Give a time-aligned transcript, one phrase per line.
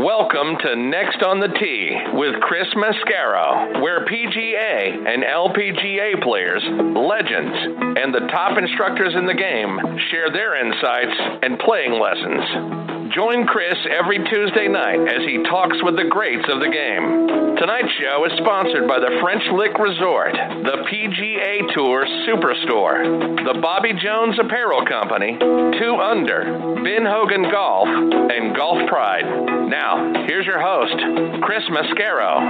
[0.00, 7.52] Welcome to Next on the Tee with Chris Mascaro, where PGA and LPGA players, legends,
[8.00, 9.76] and the top instructors in the game
[10.08, 11.12] share their insights
[11.44, 13.12] and playing lessons.
[13.12, 17.39] Join Chris every Tuesday night as he talks with the greats of the game.
[17.60, 23.92] Tonight's show is sponsored by the French Lick Resort, the PGA Tour Superstore, the Bobby
[24.02, 29.68] Jones Apparel Company, Two Under, Ben Hogan Golf, and Golf Pride.
[29.68, 30.96] Now, here's your host,
[31.42, 32.48] Chris Mascaro.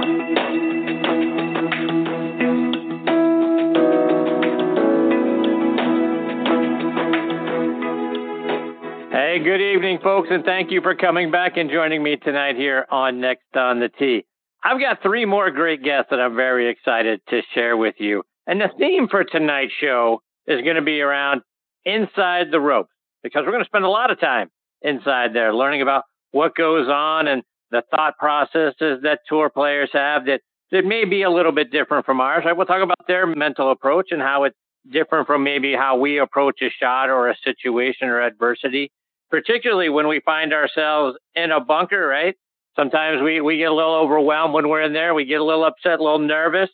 [9.11, 12.85] Hey, good evening, folks, and thank you for coming back and joining me tonight here
[12.89, 14.23] on Next on the Tee.
[14.63, 18.23] I've got three more great guests that I'm very excited to share with you.
[18.45, 21.41] And the theme for tonight's show is going to be around
[21.85, 22.91] inside the ropes
[23.23, 24.49] because we're going to spend a lot of time
[24.81, 30.25] inside there learning about what goes on and the thought processes that tour players have
[30.25, 32.43] that, that may be a little bit different from ours.
[32.45, 32.55] Right?
[32.55, 34.55] We'll talk about their mental approach and how it's
[34.91, 38.91] different from maybe how we approach a shot or a situation or adversity
[39.31, 42.35] particularly when we find ourselves in a bunker, right?
[42.75, 45.13] Sometimes we, we get a little overwhelmed when we're in there.
[45.13, 46.69] We get a little upset, a little nervous.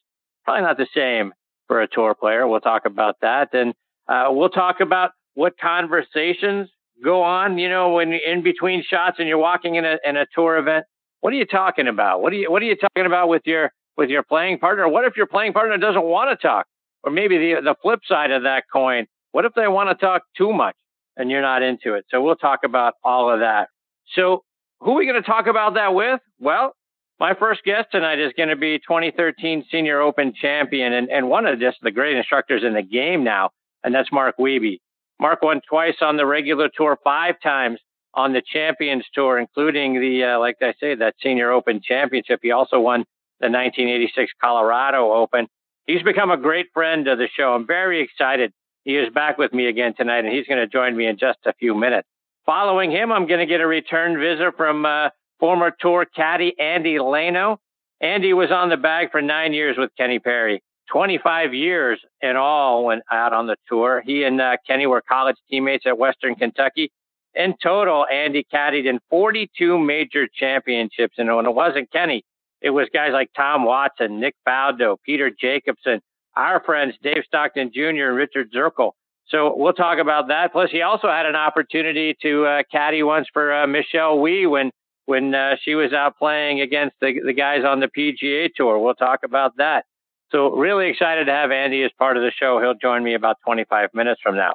[0.46, 1.34] Probably not the same
[1.68, 2.48] for a tour player.
[2.48, 3.50] We'll talk about that.
[3.54, 3.74] And
[4.08, 6.70] uh, we'll talk about what conversations
[7.04, 10.26] go on, you know, when in between shots and you're walking in a, in a
[10.34, 10.86] tour event.
[11.22, 12.22] What are you talking about?
[12.22, 14.88] What are you, what are you talking about with your, with your playing partner?
[14.88, 16.68] What if your playing partner doesn't want to talk?
[17.04, 19.08] Or maybe the, the flip side of that coin.
[19.32, 20.76] What if they want to talk too much?
[21.18, 22.06] and you're not into it.
[22.10, 23.70] So we'll talk about all of that.
[24.16, 24.44] So
[24.80, 26.20] who are we going to talk about that with?
[26.40, 26.74] Well,
[27.20, 31.46] my first guest tonight is going to be 2013 Senior Open champion and, and one
[31.46, 33.52] of just the great instructors in the game now,
[33.84, 34.80] and that's Mark Wiebe.
[35.20, 37.80] Mark won twice on the regular tour, five times
[38.14, 42.40] on the Champions Tour, including the, uh, like I say, that Senior Open championship.
[42.44, 43.02] He also won
[43.40, 45.48] the 1986 Colorado Open.
[45.86, 47.54] He's become a great friend of the show.
[47.54, 48.54] I'm very excited
[48.88, 51.40] he is back with me again tonight, and he's going to join me in just
[51.46, 52.08] a few minutes.
[52.48, 56.96] Following him, I'm going to get a return visit from uh, former tour caddy Andy
[56.96, 57.58] Lano.
[58.00, 62.86] Andy was on the bag for nine years with Kenny Perry, 25 years in all
[62.86, 64.02] when out on the tour.
[64.06, 66.90] He and uh, Kenny were college teammates at Western Kentucky.
[67.36, 71.16] In total, Andy caddied in 42 major championships.
[71.18, 72.24] And when it wasn't Kenny,
[72.62, 76.00] it was guys like Tom Watson, Nick Faldo, Peter Jacobsen,
[76.38, 78.08] our friends Dave Stockton Jr.
[78.08, 78.92] and Richard Zokol.
[79.30, 80.52] So we'll talk about that.
[80.54, 84.72] Plus, he also had an opportunity to uh, caddy once for uh, Michelle Wie when
[85.06, 88.78] when uh, she was out playing against the, the guys on the PGA Tour.
[88.78, 89.86] We'll talk about that.
[90.32, 92.60] So really excited to have Andy as part of the show.
[92.60, 94.52] He'll join me about 25 minutes from now.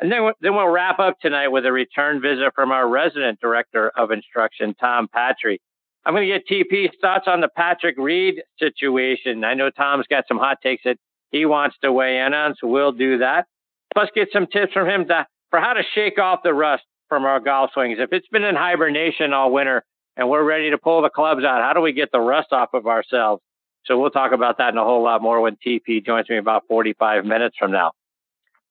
[0.00, 3.92] And then, then we'll wrap up tonight with a return visit from our resident director
[3.94, 5.60] of instruction, Tom Patri.
[6.04, 9.44] I'm going to get TP's thoughts on the Patrick Reed situation.
[9.44, 10.96] I know Tom's got some hot takes that
[11.30, 13.46] he wants to weigh in on, so we'll do that.
[13.94, 17.24] Plus, get some tips from him to, for how to shake off the rust from
[17.24, 17.98] our golf swings.
[18.00, 19.84] If it's been in hibernation all winter
[20.16, 22.70] and we're ready to pull the clubs out, how do we get the rust off
[22.72, 23.42] of ourselves?
[23.84, 26.62] So we'll talk about that and a whole lot more when TP joins me about
[26.68, 27.92] 45 minutes from now.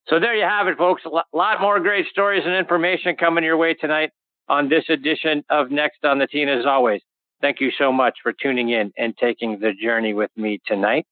[0.07, 1.03] So there you have it, folks.
[1.05, 4.11] A lot more great stories and information coming your way tonight
[4.47, 6.43] on this edition of Next on the Tee.
[6.43, 7.01] As always,
[7.41, 11.05] thank you so much for tuning in and taking the journey with me tonight.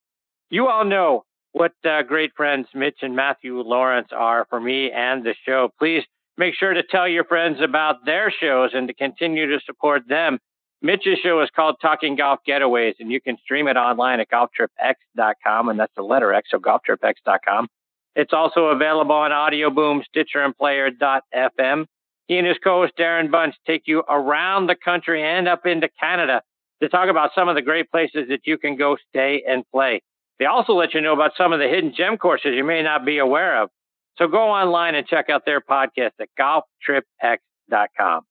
[0.50, 5.24] You all know what uh, great friends Mitch and Matthew Lawrence are for me and
[5.24, 5.70] the show.
[5.80, 6.04] Please
[6.38, 10.40] make sure to tell your friends about their shows and to continue to support them.
[10.82, 15.68] Mitch's show is called Talking Golf Getaways, and you can stream it online at golftripx.com,
[15.68, 17.68] and that's the letter X, so golftripx.com.
[18.16, 21.86] It's also available on Audio Boom, Stitcher, and Player.fm.
[22.28, 26.42] He and his co-host Darren Bunch take you around the country and up into Canada
[26.82, 30.02] to talk about some of the great places that you can go stay and play.
[30.40, 33.06] They also let you know about some of the hidden gem courses you may not
[33.06, 33.70] be aware of.
[34.18, 38.22] So go online and check out their podcast at golftripx.com.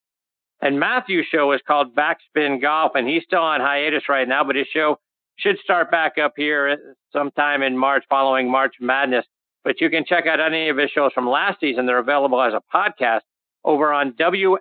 [0.61, 4.57] And Matthew's show is called Backspin Golf, and he's still on hiatus right now, but
[4.57, 4.99] his show
[5.37, 6.77] should start back up here uh,
[7.13, 9.25] sometime in March following March Madness.
[9.63, 11.87] But you can check out any of his shows from last season.
[11.87, 13.21] They're available as a podcast
[13.65, 14.59] over on WLXG.com,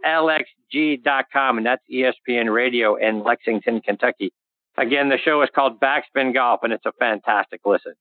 [1.58, 4.32] and that's ESPN Radio in Lexington, Kentucky.
[4.78, 7.94] Again, the show is called Backspin Golf, and it's a fantastic listen.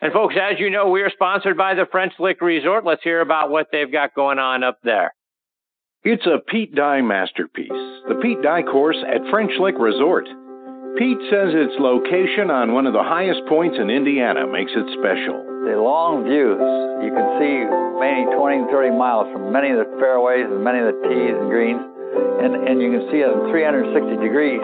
[0.00, 2.84] And folks, as you know, we are sponsored by the French Lick Resort.
[2.84, 5.14] Let's hear about what they've got going on up there.
[6.02, 7.70] It's a Pete Dye masterpiece,
[8.08, 10.26] the Pete Dye course at French Lick Resort.
[10.98, 15.38] Pete says its location on one of the highest points in Indiana makes it special.
[15.62, 16.58] The long views,
[17.06, 17.62] you can see
[18.02, 21.38] many 20 and 30 miles from many of the fairways and many of the tees
[21.38, 21.86] and greens.
[22.12, 24.60] And, and you can see it 360 degrees.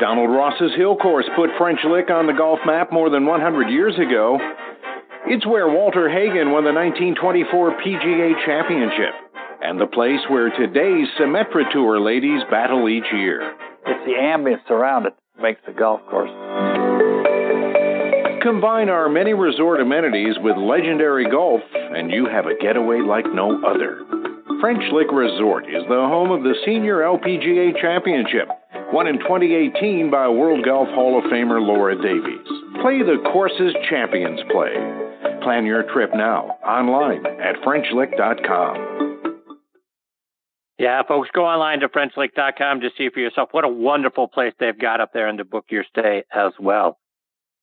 [0.00, 3.94] Donald Ross's Hill Course put French Lick on the golf map more than 100 years
[3.98, 4.38] ago.
[5.26, 9.14] It's where Walter Hagen won the 1924 PGA Championship,
[9.60, 13.42] and the place where today's Symetra Tour ladies battle each year.
[13.86, 16.30] It's the ambience around it that makes the golf course.
[18.46, 23.60] Combine our many resort amenities with legendary golf, and you have a getaway like no
[23.66, 24.05] other.
[24.60, 28.48] French Lick Resort is the home of the Senior LPGA Championship,
[28.90, 32.46] won in 2018 by World Golf Hall of Famer Laura Davies.
[32.80, 34.72] Play the courses champions play.
[35.42, 39.36] Plan your trip now online at FrenchLick.com.
[40.78, 44.78] Yeah, folks, go online to FrenchLick.com to see for yourself what a wonderful place they've
[44.78, 46.98] got up there and to book your stay as well.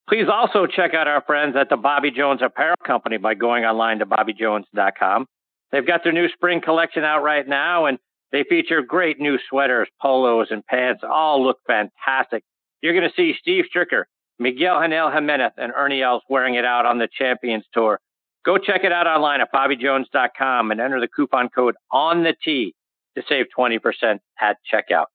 [0.08, 4.00] Please also check out our friends at the Bobby Jones Apparel Company by going online
[4.00, 5.28] to bobbyjones.com.
[5.74, 7.98] They've got their new spring collection out right now, and
[8.32, 11.04] they feature great new sweaters, polos, and pants.
[11.04, 12.44] All look fantastic.
[12.82, 14.04] You're going to see Steve Stricker,
[14.38, 18.00] Miguel Angel Jimenez, and Ernie Els wearing it out on the Champions Tour.
[18.46, 22.76] Go check it out online at bobbyjones.com and enter the coupon code on the T
[23.18, 25.06] to save 20% at checkout.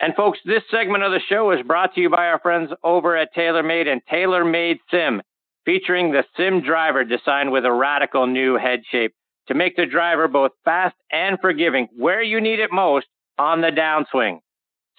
[0.00, 3.16] And folks, this segment of the show is brought to you by our friends over
[3.18, 5.20] at TaylorMade and TaylorMade Sim,
[5.66, 9.12] featuring the Sim driver designed with a radical new head shape
[9.48, 13.06] to make the driver both fast and forgiving where you need it most
[13.38, 14.38] on the downswing.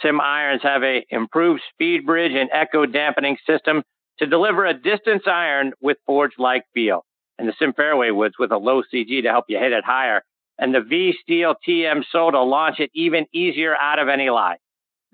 [0.02, 3.84] Sim irons have a improved speed bridge and echo dampening system
[4.20, 7.06] to deliver a distance iron with forge-like feel.
[7.38, 10.22] And the Sim fairway woods with a low CG to help you hit it higher.
[10.60, 14.58] And the V Steel TM sole to launch it even easier out of any lie.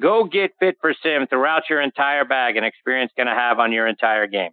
[0.01, 3.71] Go get fit for sim throughout your entire bag and experience going to have on
[3.71, 4.51] your entire game.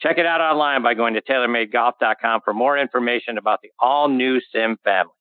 [0.00, 4.40] Check it out online by going to TaylorMadeGolf.com for more information about the all new
[4.52, 5.12] sim family.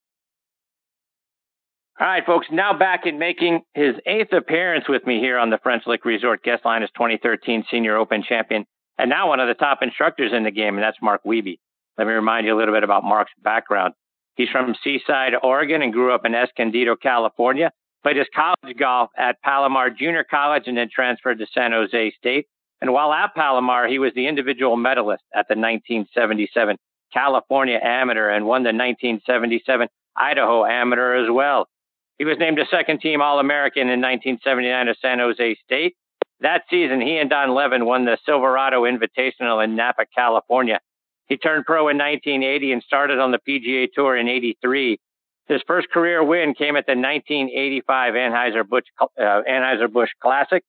[1.97, 5.59] All right, folks, now back in making his eighth appearance with me here on the
[5.63, 8.65] French Lick Resort guest line is 2013 Senior Open champion
[8.97, 11.59] and now one of the top instructors in the game, and that's Mark Wiebe.
[11.97, 13.93] Let me remind you a little bit about Mark's background.
[14.35, 17.71] He's from Seaside, Oregon, and grew up in Escondido, California.
[18.03, 22.47] Played his college golf at Palomar Junior College and then transferred to San Jose State.
[22.81, 26.77] And while at Palomar, he was the individual medalist at the 1977
[27.13, 31.67] California Amateur and won the 1977 Idaho Amateur as well.
[32.17, 35.95] He was named a second team All American in 1979 at San Jose State.
[36.41, 40.79] That season, he and Don Levin won the Silverado Invitational in Napa, California.
[41.27, 44.99] He turned pro in 1980 and started on the PGA Tour in 83.
[45.47, 50.63] His first career win came at the 1985 Anheuser-Busch, uh, Anheuser-Busch Classic.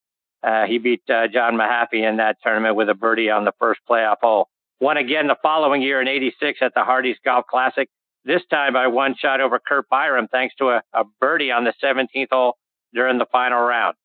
[0.47, 3.81] Uh, he beat uh, John Mahaffey in that tournament with a birdie on the first
[3.89, 4.49] playoff hole.
[4.81, 7.89] Won again the following year in 86 at the Hardee's Golf Classic.
[8.25, 11.73] This time by one shot over Curt Byrum thanks to a, a birdie on the
[11.83, 12.57] 17th hole
[12.95, 13.97] during the final round.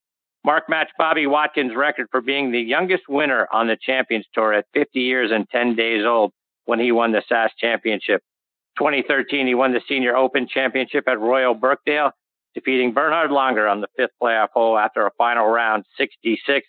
[0.43, 4.65] Mark matched Bobby Wadkins' record for being the youngest winner on the Champions Tour at
[4.73, 6.31] 50 years and 10 days old
[6.65, 8.23] when he won the SAS Championship.
[8.79, 12.11] 2013, he won the Senior Open Championship at Royal Birkdale,
[12.53, 16.67] defeating Bernhard Langer on the fifth playoff hole after a final round 66.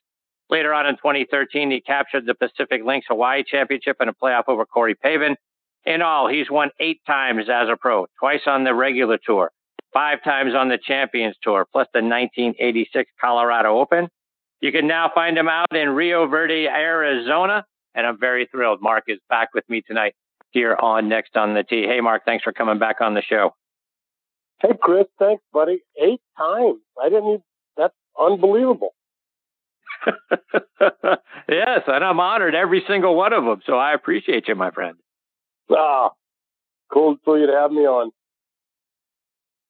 [0.50, 4.64] Later on in 2013, he captured the Pacific Links Hawaii Championship in a playoff over
[4.66, 5.36] Corey Pavin.
[5.84, 9.50] In all, he's won eight times as a pro, twice on the regular tour,
[9.92, 14.08] five times on the Champions Tour, plus the 1986 Colorado Open.
[14.60, 17.64] You can now find him out in Rio Verde, Arizona.
[17.94, 18.80] And I'm very thrilled.
[18.80, 20.14] Mark is back with me tonight
[20.50, 21.82] here on Next on the Tee.
[21.86, 23.54] Hey, Mark, thanks for coming back on the show.
[24.62, 25.82] Hey, Chris, thanks, buddy.
[26.00, 26.78] Eight times.
[27.00, 27.42] I didn't even,
[27.76, 28.94] that's unbelievable.
[31.48, 33.60] yes, and I'm honored every single one of them.
[33.66, 34.96] So I appreciate you, my friend.
[35.70, 36.10] Ah,
[36.92, 38.12] cool for you to have me on.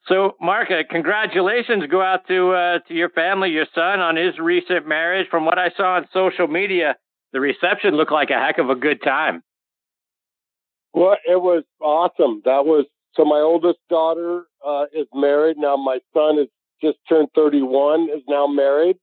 [0.08, 4.36] So, Mark, uh, congratulations go out to uh, to your family, your son, on his
[4.38, 5.28] recent marriage.
[5.30, 6.96] From what I saw on social media,
[7.32, 9.42] the reception looked like a heck of a good time.
[10.92, 12.42] Well, it was awesome.
[12.44, 13.24] That was so.
[13.24, 15.76] My oldest daughter uh, is married now.
[15.76, 16.48] My son is
[16.82, 18.96] just turned 31, is now married,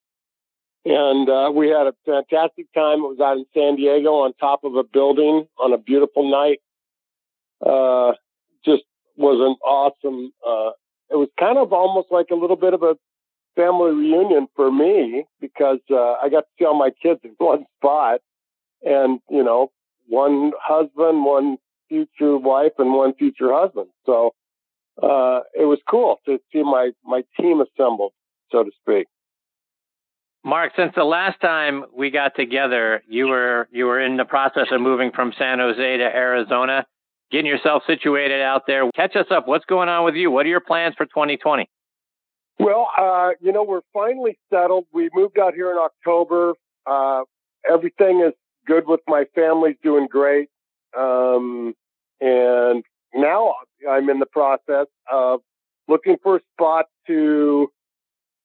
[0.85, 2.99] and uh, we had a fantastic time.
[2.99, 6.59] It was out in San Diego on top of a building on a beautiful night.
[7.65, 8.13] Uh,
[8.65, 8.83] just
[9.15, 10.31] was an awesome.
[10.45, 10.71] Uh,
[11.11, 12.95] it was kind of almost like a little bit of a
[13.55, 17.65] family reunion for me because uh, I got to see all my kids in one
[17.77, 18.21] spot,
[18.83, 19.71] and you know,
[20.07, 21.57] one husband, one
[21.89, 23.87] future wife and one future husband.
[24.05, 24.33] So
[25.01, 28.13] uh, it was cool to see my my team assembled,
[28.51, 29.07] so to speak.
[30.43, 34.67] Mark, since the last time we got together, you were you were in the process
[34.71, 36.85] of moving from San Jose to Arizona,
[37.31, 38.89] getting yourself situated out there.
[38.95, 39.47] Catch us up.
[39.47, 40.31] What's going on with you?
[40.31, 41.69] What are your plans for 2020?
[42.57, 44.85] Well, uh, you know, we're finally settled.
[44.93, 46.53] We moved out here in October.
[46.85, 47.23] Uh,
[47.69, 48.33] everything is
[48.65, 50.49] good with my family's doing great.
[50.97, 51.73] Um,
[52.21, 53.55] and now
[53.89, 55.41] I'm in the process of
[55.87, 57.71] looking for a spot to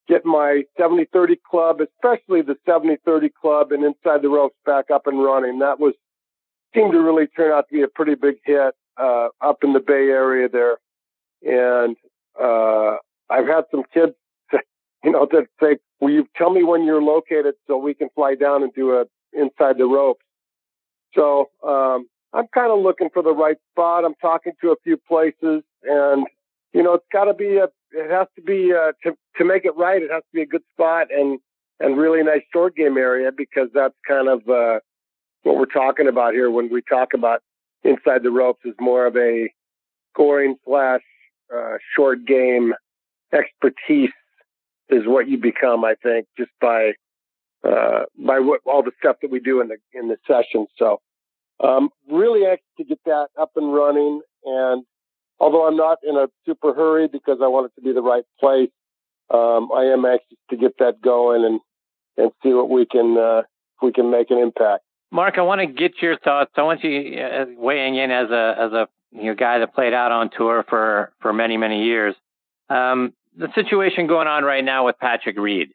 [0.08, 5.22] get my 70-30 club, especially the 70-30 club and inside the ropes back up and
[5.22, 5.60] running.
[5.60, 5.94] That was
[6.74, 9.80] seemed to really turn out to be a pretty big hit uh, up in the
[9.80, 10.76] Bay Area there.
[11.42, 11.96] And
[12.40, 12.96] uh,
[13.30, 14.12] I've had some kids,
[15.04, 18.34] you know, that say, "Will you tell me when you're located so we can fly
[18.34, 20.24] down and do a inside the ropes?"
[21.14, 24.04] So um, I'm kind of looking for the right spot.
[24.04, 26.26] I'm talking to a few places, and
[26.72, 27.68] you know, it's got to be a.
[27.92, 30.02] It has to be uh, to to make it right.
[30.02, 31.38] It has to be a good spot and
[31.80, 34.80] and really nice short game area because that's kind of uh,
[35.42, 37.40] what we're talking about here when we talk about
[37.84, 39.48] inside the ropes is more of a
[40.12, 41.02] scoring slash
[41.54, 42.72] uh, short game
[43.32, 44.10] expertise
[44.88, 46.92] is what you become, I think, just by
[47.62, 50.66] uh, by what all the stuff that we do in the in the session.
[50.78, 51.00] So,
[51.62, 54.20] um, really anxious to get that up and running.
[54.44, 54.84] And
[55.38, 58.24] although I'm not in a super hurry because I want it to be the right
[58.40, 58.70] place,
[59.32, 61.60] um, I am anxious to get that going and
[62.16, 63.42] and see what we can uh,
[63.82, 64.84] we can make an impact.
[65.10, 66.50] Mark, I want to get your thoughts.
[66.56, 69.94] I want you uh, weighing in as a as a you know, guy that played
[69.94, 72.14] out on tour for for many many years.
[72.68, 75.68] Um, the situation going on right now with Patrick Reed.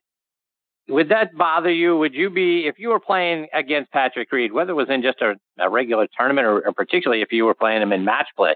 [0.90, 1.98] Would that bother you?
[1.98, 5.22] Would you be if you were playing against Patrick Reed, whether it was in just
[5.22, 8.56] a, a regular tournament or, or particularly if you were playing him in match play?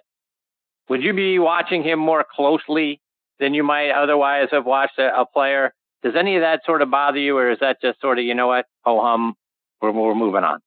[0.89, 2.99] Would you be watching him more closely
[3.39, 5.73] than you might otherwise have watched a, a player?
[6.01, 8.33] Does any of that sort of bother you, or is that just sort of you
[8.33, 9.35] know what, ho hum,
[9.81, 10.59] we're, we're moving on?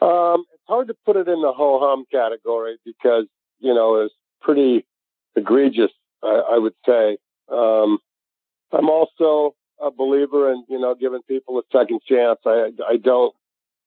[0.00, 3.26] Um, it's hard to put it in the ho hum category because
[3.60, 4.86] you know it's pretty
[5.36, 5.92] egregious.
[6.22, 7.18] I, I would say.
[7.52, 7.98] Um,
[8.72, 9.54] I'm also
[9.84, 12.38] a believer in you know giving people a second chance.
[12.46, 13.34] I I don't.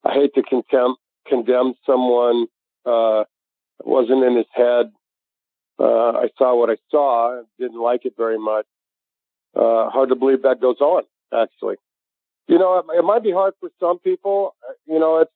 [0.03, 0.95] I hate to condemn
[1.27, 2.47] condemn someone.
[2.85, 3.21] Uh,
[3.79, 4.91] it wasn't in his head.
[5.79, 7.41] Uh, I saw what I saw.
[7.59, 8.65] Didn't like it very much.
[9.55, 11.03] Uh, hard to believe that goes on.
[11.33, 11.75] Actually,
[12.47, 14.55] you know, it, it might be hard for some people.
[14.67, 15.31] Uh, you know, it's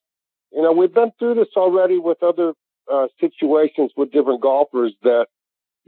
[0.51, 2.53] you know, we've been through this already with other
[2.91, 5.27] uh, situations with different golfers that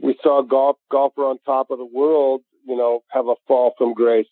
[0.00, 3.74] we saw a golf golfer on top of the world, you know, have a fall
[3.76, 4.26] from grace,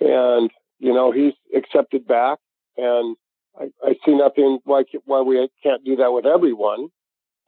[0.00, 2.38] and you know he's accepted back,
[2.76, 3.16] and
[3.58, 6.88] I, I see nothing like why we can't do that with everyone,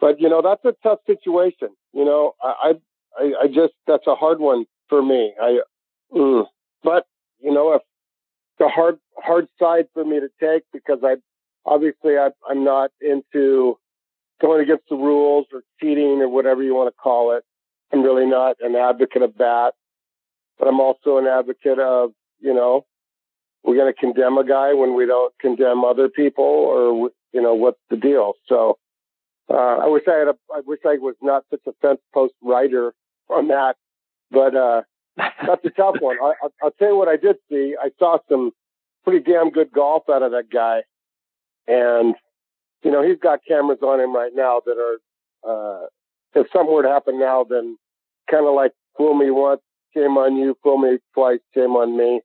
[0.01, 1.69] but you know that's a tough situation.
[1.93, 2.75] You know, I
[3.19, 5.35] I, I just that's a hard one for me.
[5.41, 5.61] I,
[6.15, 6.47] mm,
[6.83, 7.07] but
[7.41, 7.83] you know, if
[8.59, 11.17] the hard hard side for me to take because I
[11.65, 13.79] obviously I, I'm not into
[14.41, 17.45] going against the rules or cheating or whatever you want to call it.
[17.93, 19.73] I'm really not an advocate of that,
[20.59, 22.85] but I'm also an advocate of, you know,
[23.65, 27.55] we're going to condemn a guy when we don't condemn other people or, you know,
[27.55, 28.35] what's the deal?
[28.49, 28.79] So,
[29.49, 32.35] uh, I wish I had a, I wish I was not such a fence post
[32.43, 32.93] writer
[33.29, 33.77] on that,
[34.31, 34.83] but, uh,
[35.17, 36.17] that's a tough one.
[36.23, 36.33] I,
[36.63, 37.77] I'll tell you what I did see.
[37.81, 38.51] I saw some
[39.05, 40.83] pretty damn good golf out of that guy.
[41.69, 42.15] And,
[42.83, 44.99] you know, he's got cameras on him right now that are,
[45.49, 45.87] uh,
[46.35, 47.77] if something were to happen now, then
[48.31, 49.61] kind of like fool me once,
[49.95, 52.21] shame on you, fool me twice, shame on me.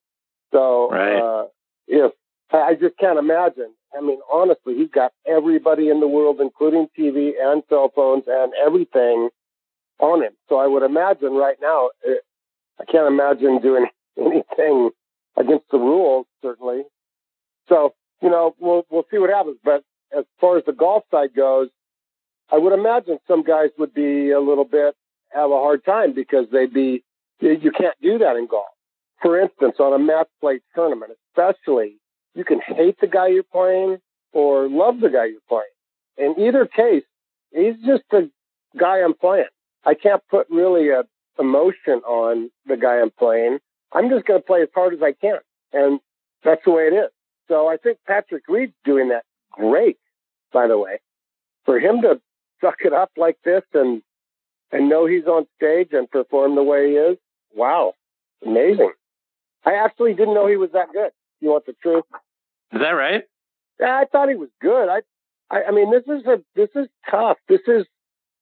[0.51, 1.17] So, right.
[1.17, 1.45] uh,
[1.87, 2.11] if
[2.51, 3.73] I just can't imagine.
[3.97, 8.53] I mean, honestly, he's got everybody in the world, including TV and cell phones and
[8.65, 9.29] everything
[9.99, 10.33] on him.
[10.49, 12.21] So I would imagine right now, it,
[12.79, 13.87] I can't imagine doing
[14.17, 14.91] anything
[15.37, 16.83] against the rules, certainly.
[17.69, 19.57] So you know, we'll we'll see what happens.
[19.63, 19.83] But
[20.17, 21.69] as far as the golf side goes,
[22.51, 24.95] I would imagine some guys would be a little bit
[25.29, 27.03] have a hard time because they'd be
[27.39, 28.65] you can't do that in golf.
[29.21, 31.97] For instance, on a match play tournament, especially,
[32.35, 33.97] you can hate the guy you're playing
[34.31, 35.65] or love the guy you're playing.
[36.17, 37.03] In either case,
[37.51, 38.29] he's just a
[38.77, 39.47] guy I'm playing.
[39.85, 41.03] I can't put really a
[41.39, 43.59] emotion on the guy I'm playing.
[43.91, 45.37] I'm just going to play as hard as I can.
[45.71, 45.99] And
[46.43, 47.09] that's the way it is.
[47.47, 49.97] So I think Patrick Reed's doing that great,
[50.51, 50.99] by the way.
[51.65, 52.19] For him to
[52.61, 54.01] suck it up like this and
[54.71, 57.17] and know he's on stage and perform the way he is,
[57.55, 57.93] wow,
[58.45, 58.91] amazing.
[59.67, 61.11] I actually didn't know he was that good.
[61.41, 62.05] You want the truth?
[62.71, 63.23] Is that right?
[63.79, 64.89] Yeah, I thought he was good.
[64.89, 65.01] I,
[65.55, 67.37] I, I mean, this is a this is tough.
[67.47, 67.85] This is,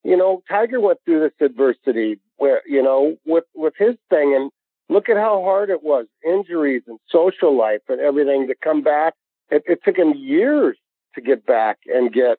[0.03, 4.51] you know, Tiger went through this adversity where you know with with his thing, and
[4.87, 9.13] Look at how hard it was, injuries and social life and everything to come back.
[9.49, 10.77] It, it took him years
[11.15, 12.37] to get back and get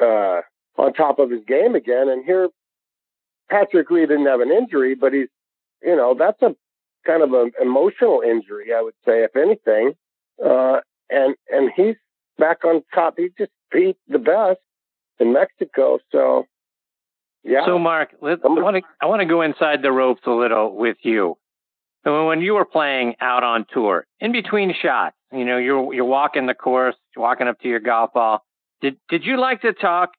[0.00, 0.42] uh,
[0.76, 2.08] on top of his game again.
[2.08, 2.48] And here,
[3.50, 5.28] Patrick Reed didn't have an injury, but he's,
[5.82, 6.54] you know, that's a
[7.06, 9.92] kind of an emotional injury, I would say, if anything.
[10.44, 11.96] Uh, and and he's
[12.38, 13.14] back on top.
[13.16, 14.60] He just beat the best
[15.18, 15.98] in Mexico.
[16.12, 16.46] So,
[17.42, 17.64] yeah.
[17.66, 20.74] So, Mark, let, I want to I want to go inside the ropes a little
[20.74, 21.36] with you.
[22.04, 26.04] So, when you were playing out on tour, in between shots, you know, you're you're
[26.04, 28.44] walking the course, you're walking up to your golf ball.
[28.80, 30.10] Did did you like to talk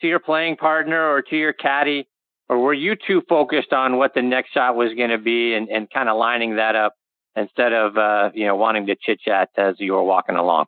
[0.00, 2.08] to your playing partner or to your caddy,
[2.48, 5.68] or were you too focused on what the next shot was going to be and,
[5.68, 6.94] and kind of lining that up
[7.36, 10.66] instead of uh, you know wanting to chit chat as you were walking along?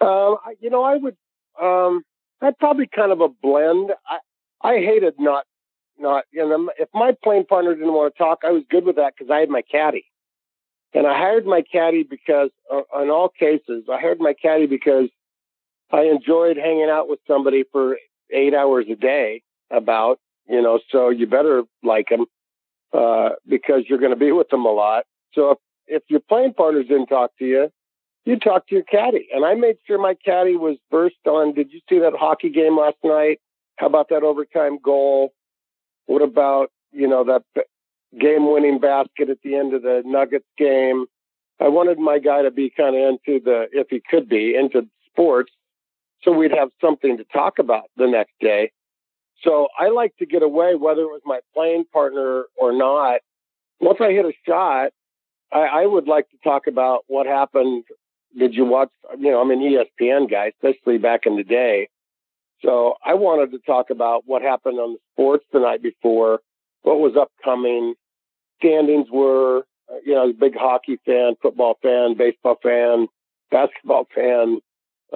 [0.00, 1.16] Um, you know, I would.
[1.60, 2.02] Um,
[2.40, 3.90] I'd probably kind of a blend.
[4.06, 4.18] I
[4.62, 5.44] I hated not
[5.98, 6.24] not.
[6.30, 9.14] You know, if my plane partner didn't want to talk, I was good with that
[9.16, 10.04] because I had my caddy,
[10.94, 15.08] and I hired my caddy because, uh, in all cases, I hired my caddy because
[15.90, 17.98] I enjoyed hanging out with somebody for
[18.32, 19.42] eight hours a day.
[19.70, 20.18] About
[20.48, 22.26] you know, so you better like them
[22.92, 25.04] uh, because you're going to be with them a lot.
[25.34, 27.70] So if if your playing partners didn't talk to you,
[28.24, 29.28] you talk to your caddy.
[29.34, 31.54] And I made sure my caddy was versed on.
[31.54, 33.40] Did you see that hockey game last night?
[33.76, 35.32] How about that overtime goal?
[36.06, 37.42] What about you know that
[38.18, 41.06] game-winning basket at the end of the Nuggets game?
[41.60, 44.86] I wanted my guy to be kind of into the, if he could be, into
[45.10, 45.52] sports,
[46.22, 48.70] so we'd have something to talk about the next day.
[49.42, 53.20] So I like to get away, whether it was my playing partner or not.
[53.80, 54.90] Once I hit a shot,
[55.52, 57.84] I, I would like to talk about what happened.
[58.36, 58.90] Did you watch?
[59.18, 61.88] You know, I'm an ESPN guy, especially back in the day.
[62.64, 66.40] So I wanted to talk about what happened on the sports the night before,
[66.82, 67.94] what was upcoming,
[68.58, 69.64] standings were.
[70.04, 73.06] You know, I was a big hockey fan, football fan, baseball fan,
[73.50, 74.60] basketball fan.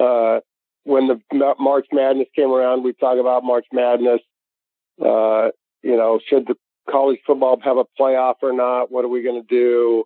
[0.00, 0.40] Uh,
[0.84, 4.20] when the March Madness came around, we talk about March Madness.
[5.00, 5.48] Uh,
[5.82, 6.54] you know, should the
[6.90, 8.90] college football have a playoff or not?
[8.90, 10.04] What are we going to do?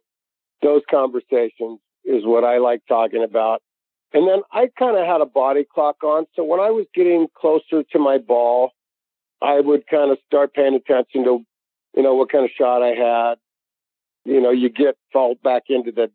[0.62, 3.62] Those conversations is what I like talking about.
[4.12, 6.26] And then I kind of had a body clock on.
[6.34, 8.70] So when I was getting closer to my ball,
[9.42, 11.44] I would kind of start paying attention to,
[11.94, 13.34] you know, what kind of shot I had.
[14.24, 16.10] You know, you get fall back into the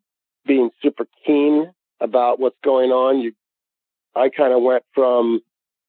[0.45, 3.19] being super keen about what's going on.
[3.19, 3.33] You
[4.15, 5.41] I kind of went from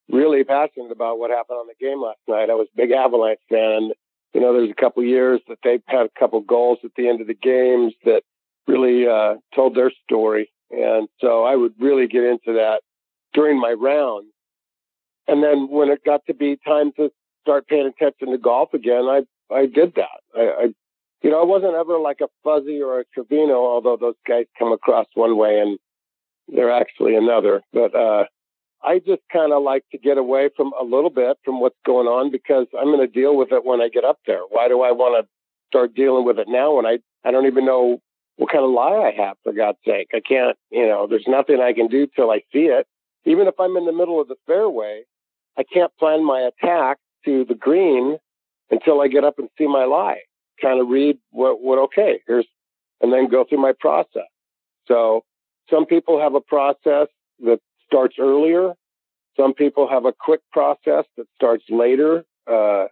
[0.08, 2.50] really passionate about what happened on the game last night.
[2.50, 3.72] I was a big Avalanche fan.
[3.84, 3.92] And,
[4.34, 7.20] you know, there's a couple years that they had a couple goals at the end
[7.20, 8.22] of the games that
[8.66, 10.50] really uh, told their story.
[10.70, 12.80] And so I would really get into that
[13.34, 14.26] during my round.
[15.28, 17.10] And then when it got to be time to
[17.42, 20.20] start paying attention to golf again, I I did that.
[20.34, 20.74] I, I
[21.22, 24.72] you know, I wasn't ever like a fuzzy or a Trevino, although those guys come
[24.72, 25.78] across one way and
[26.48, 27.62] they're actually another.
[27.72, 28.24] But uh,
[28.84, 32.06] I just kind of like to get away from a little bit from what's going
[32.06, 34.40] on because I'm going to deal with it when I get up there.
[34.48, 35.28] Why do I want to
[35.68, 38.00] start dealing with it now when I I don't even know
[38.36, 39.36] what kind of lie I have?
[39.44, 40.56] For God's sake, I can't.
[40.70, 42.86] You know, there's nothing I can do till I see it.
[43.24, 45.04] Even if I'm in the middle of the fairway,
[45.56, 48.18] I can't plan my attack to the green
[48.70, 50.20] until I get up and see my lie.
[50.60, 52.46] Kind of read what what okay here's,
[53.00, 54.28] and then go through my process.
[54.88, 55.22] So
[55.70, 57.08] some people have a process
[57.40, 58.74] that starts earlier.
[59.36, 62.86] Some people have a quick process that starts later, uh,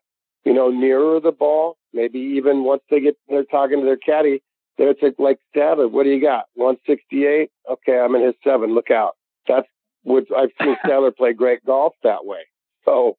[0.44, 1.76] you know, nearer the ball.
[1.92, 4.42] Maybe even once they get, they're talking to their caddy,
[4.78, 6.44] they're like, Stadler, what do you got?
[6.54, 7.50] 168?
[7.70, 8.74] Okay, I'm in his seven.
[8.74, 9.16] Look out.
[9.46, 9.66] That's
[10.04, 12.40] what I've seen Stadler play great golf that way.
[12.86, 13.18] So,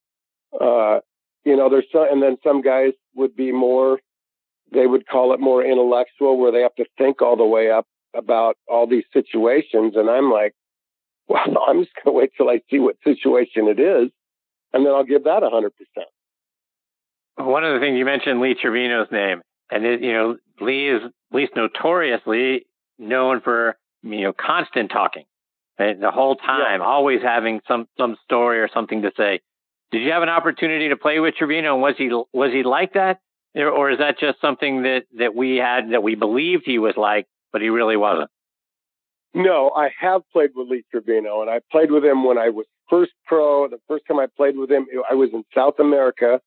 [0.60, 1.02] uh,
[1.46, 4.00] you know, there's some, and then some guys would be more,
[4.72, 7.86] they would call it more intellectual where they have to think all the way up
[8.16, 9.94] about all these situations.
[9.96, 10.54] And I'm like,
[11.28, 14.12] well, I'm just going to wait till I see what situation it is.
[14.74, 15.70] And then I'll give that 100%.
[17.38, 21.02] One of the things you mentioned Lee Trevino's name, and it, you know Lee is
[21.04, 22.66] at least notoriously
[23.00, 25.24] known for you know constant talking,
[25.80, 26.00] right?
[26.00, 26.86] the whole time, yeah.
[26.86, 29.40] always having some some story or something to say.
[29.92, 31.74] Did you have an opportunity to play with Trevino?
[31.74, 33.20] And was he was he like that,
[33.56, 37.28] or is that just something that that we had that we believed he was like,
[37.52, 38.30] but he really wasn't.
[39.34, 42.66] No, I have played with Lee Trevino, and I played with him when I was
[42.90, 43.68] first pro.
[43.68, 46.42] The first time I played with him, I was in South America,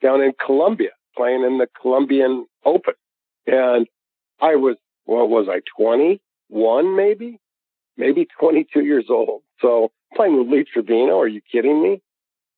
[0.00, 2.94] down in Colombia, playing in the Colombian Open,
[3.46, 3.88] and
[4.40, 7.40] I was what was I, twenty one, maybe,
[7.96, 9.42] maybe twenty two years old.
[9.60, 12.00] So playing with Lee Trevino, are you kidding me?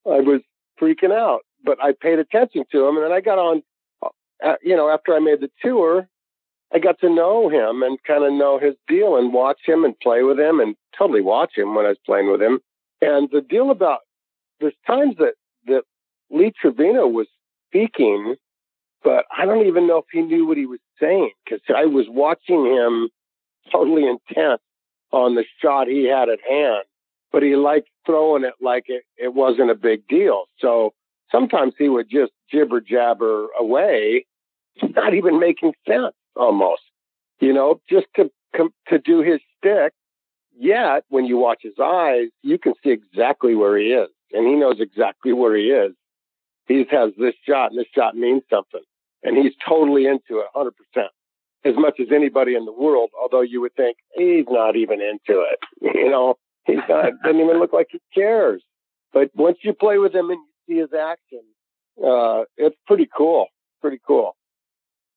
[0.04, 0.42] I was
[0.78, 3.62] freaking out, but I paid attention to him, and then I got on.
[4.44, 6.06] Uh, you know, after I made the tour,
[6.74, 9.98] I got to know him and kind of know his deal and watch him and
[10.00, 12.60] play with him and totally watch him when I was playing with him.
[13.00, 14.00] And the deal about
[14.60, 15.34] there's times that
[15.66, 15.82] that
[16.30, 17.28] Lee Trevino was
[17.68, 18.36] speaking
[19.06, 22.06] but I don't even know if he knew what he was saying because I was
[22.08, 23.08] watching him
[23.70, 24.60] totally intent
[25.12, 26.82] on the shot he had at hand,
[27.30, 30.46] but he liked throwing it like it, it wasn't a big deal.
[30.58, 30.92] So
[31.30, 34.26] sometimes he would just jibber jabber away,
[34.82, 36.82] not even making sense almost,
[37.40, 38.30] you know, just to,
[38.88, 39.92] to do his stick.
[40.58, 44.54] Yet when you watch his eyes, you can see exactly where he is and he
[44.54, 45.92] knows exactly where he is.
[46.66, 48.80] He has this shot and this shot means something
[49.22, 50.70] and he's totally into it 100%
[51.64, 55.42] as much as anybody in the world, although you would think he's not even into
[55.42, 55.58] it.
[55.96, 58.62] You know, he's not, doesn't even look like he cares.
[59.12, 61.42] But once you play with him and you see his action,
[62.04, 63.46] uh, it's pretty cool.
[63.80, 64.35] Pretty cool.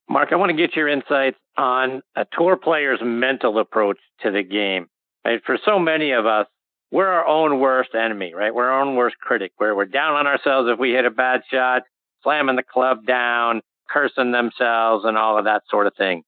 [0.09, 4.41] Mark, I want to get your insights on a tour player's mental approach to the
[4.41, 4.87] game.
[5.23, 5.39] Right?
[5.45, 6.47] For so many of us,
[6.91, 8.53] we're our own worst enemy, right?
[8.53, 11.41] We're our own worst critic, where we're down on ourselves if we hit a bad
[11.51, 11.83] shot,
[12.23, 16.23] slamming the club down, cursing themselves, and all of that sort of thing.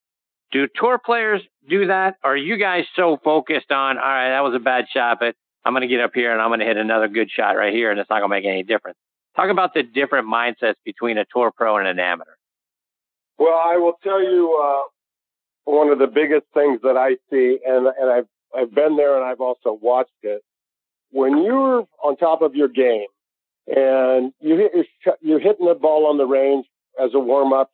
[0.52, 2.18] Do tour players do that?
[2.24, 5.34] Are you guys so focused on, all right, that was a bad shot, but
[5.66, 7.74] I'm going to get up here and I'm going to hit another good shot right
[7.74, 8.98] here, and it's not going to make any difference?
[9.36, 12.34] Talk about the different mindsets between a tour pro and an amateur.
[13.42, 14.82] Well, I will tell you uh,
[15.64, 19.26] one of the biggest things that I see, and and I've I've been there and
[19.26, 20.44] I've also watched it.
[21.10, 23.08] When you're on top of your game
[23.66, 26.68] and you hit your, you're hitting the ball on the range
[27.04, 27.72] as a warm up,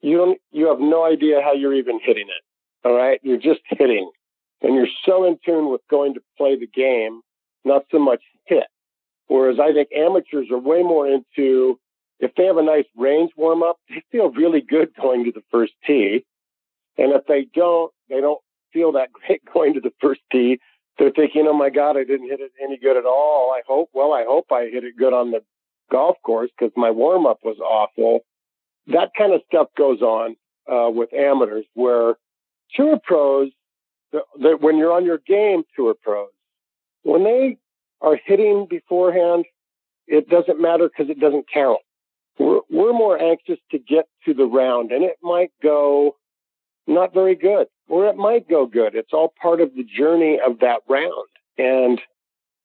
[0.00, 2.88] you don't, you have no idea how you're even hitting it.
[2.88, 3.20] All right.
[3.22, 4.10] You're just hitting
[4.62, 7.20] and you're so in tune with going to play the game,
[7.66, 8.64] not so much hit.
[9.26, 11.78] Whereas I think amateurs are way more into,
[12.22, 15.42] if they have a nice range warm up, they feel really good going to the
[15.50, 16.24] first tee.
[16.96, 18.40] And if they don't, they don't
[18.72, 20.58] feel that great going to the first tee.
[20.98, 23.52] They're thinking, oh my God, I didn't hit it any good at all.
[23.54, 25.42] I hope, well, I hope I hit it good on the
[25.90, 28.24] golf course because my warm up was awful
[28.86, 30.36] that kind of stuff goes on
[30.70, 32.14] uh, with amateurs where
[32.74, 33.50] tour pros,
[34.12, 36.30] the, the, when you're on your game, tour pros,
[37.02, 37.58] when they
[38.00, 39.44] are hitting beforehand,
[40.06, 41.78] it doesn't matter because it doesn't count.
[42.38, 46.16] We're, we're more anxious to get to the round and it might go
[46.86, 48.94] not very good or it might go good.
[48.94, 51.28] It's all part of the journey of that round.
[51.58, 52.00] And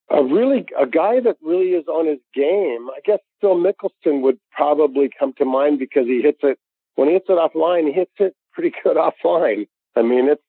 [0.09, 2.87] a really a guy that really is on his game.
[2.89, 6.57] I guess Phil Mickelson would probably come to mind because he hits it
[6.95, 7.87] when he hits it offline.
[7.87, 9.67] He hits it pretty good offline.
[9.95, 10.41] I mean, it's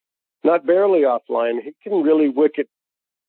[0.44, 1.60] not barely offline.
[1.62, 2.68] He can really wick it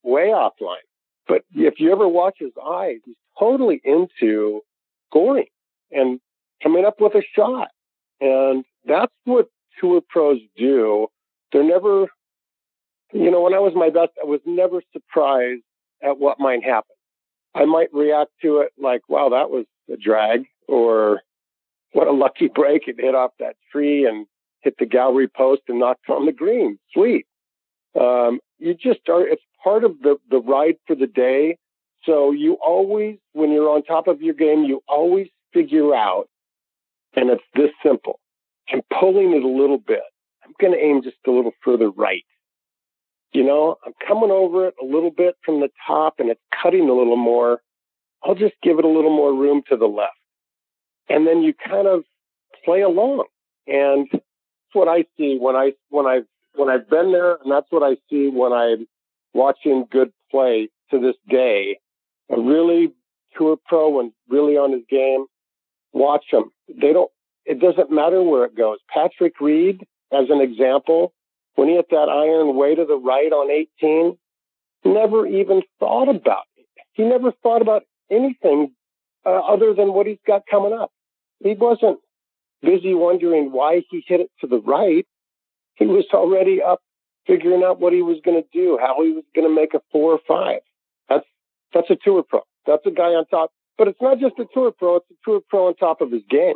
[0.04, 0.86] way offline.
[1.28, 4.62] But if you ever watch his eyes, he's totally into
[5.10, 5.46] scoring
[5.92, 6.20] and
[6.62, 7.70] coming up with a shot.
[8.22, 9.48] And that's what
[9.80, 11.08] tour pros do.
[11.52, 12.08] They're never,
[13.14, 15.64] you know, when I was my best, I was never surprised
[16.04, 16.96] at what might happen.
[17.56, 21.22] I might react to it like, wow, that was a drag, or
[21.94, 22.88] what a lucky break.
[22.88, 24.28] It hit off that tree and
[24.62, 26.78] hit the gallery post and knocked on the green.
[26.94, 27.26] Sweet.
[28.00, 31.58] Um, you just are, it's part of the, the ride for the day.
[32.04, 36.28] So you always, when you're on top of your game, you always figure out,
[37.16, 38.20] and it's this simple.
[38.72, 40.02] I'm pulling it a little bit.
[40.44, 42.24] I'm going to aim just a little further right
[43.32, 46.90] you know, I'm coming over it a little bit from the top and it's cutting
[46.90, 47.62] a little more.
[48.24, 50.14] I'll just give it a little more room to the left.
[51.08, 52.04] And then you kind of
[52.66, 53.26] play along.
[53.68, 56.22] And that's what I see when I, when I,
[56.56, 57.38] when I've been there.
[57.44, 58.88] And that's what I see when I'm
[59.34, 61.80] watching good play to this day.
[62.36, 62.94] A really
[63.38, 65.26] tour pro and really on his game.
[65.94, 66.52] Watch them.
[66.68, 67.12] They don't,
[67.46, 68.78] it doesn't matter where it goes.
[68.94, 71.14] Patrick Reed, as an example,
[71.56, 74.18] when he hit that iron way to the right on 18,
[74.86, 76.66] never even thought about it.
[76.94, 78.74] He never thought about anything
[79.26, 80.92] uh, other than what he's got coming up.
[81.40, 82.00] He wasn't
[82.62, 85.06] busy wondering why he hit it to the right.
[85.76, 86.82] He was already up
[87.26, 89.82] figuring out what he was going to do, how he was going to make a
[89.92, 90.62] four or five.
[91.08, 91.26] That's
[91.74, 92.42] that's a tour pro.
[92.66, 93.52] That's a guy on top.
[93.80, 96.22] But it's not just a tour pro; it's a tour pro on top of his
[96.30, 96.56] game.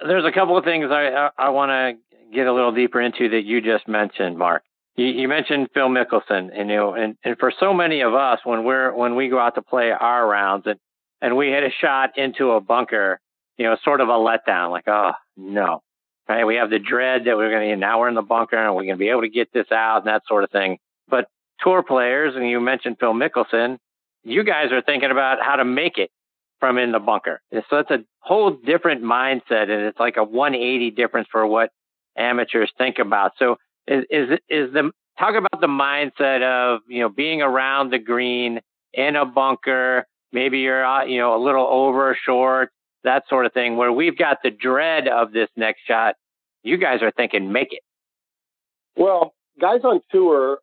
[0.00, 3.28] There's a couple of things I I, I want to get a little deeper into
[3.28, 4.62] that you just mentioned, Mark.
[4.96, 8.40] You, you mentioned Phil Mickelson, and you know, and, and for so many of us,
[8.44, 10.80] when we're when we go out to play our rounds and
[11.20, 13.20] and we hit a shot into a bunker,
[13.58, 15.82] you know, sort of a letdown, like, oh no,
[16.26, 16.46] right?
[16.46, 18.84] We have the dread that we're going to now we're in the bunker and we're
[18.84, 20.78] going to be able to get this out and that sort of thing.
[21.06, 21.26] But
[21.60, 23.76] tour players, and you mentioned Phil Mickelson,
[24.24, 26.10] you guys are thinking about how to make it
[26.60, 27.40] from in the bunker.
[27.52, 31.70] So it's a whole different mindset, and it's like a 180 difference for what
[32.16, 33.32] amateurs think about.
[33.38, 33.56] So
[33.86, 38.60] is is is the talk about the mindset of you know being around the green
[38.92, 40.06] in a bunker.
[40.32, 42.70] Maybe you're uh, you know a little over short.
[43.04, 46.14] that sort of thing, where we've got the dread of this next shot.
[46.62, 47.82] You guys are thinking, make it.
[48.96, 50.58] Well, guys on tour,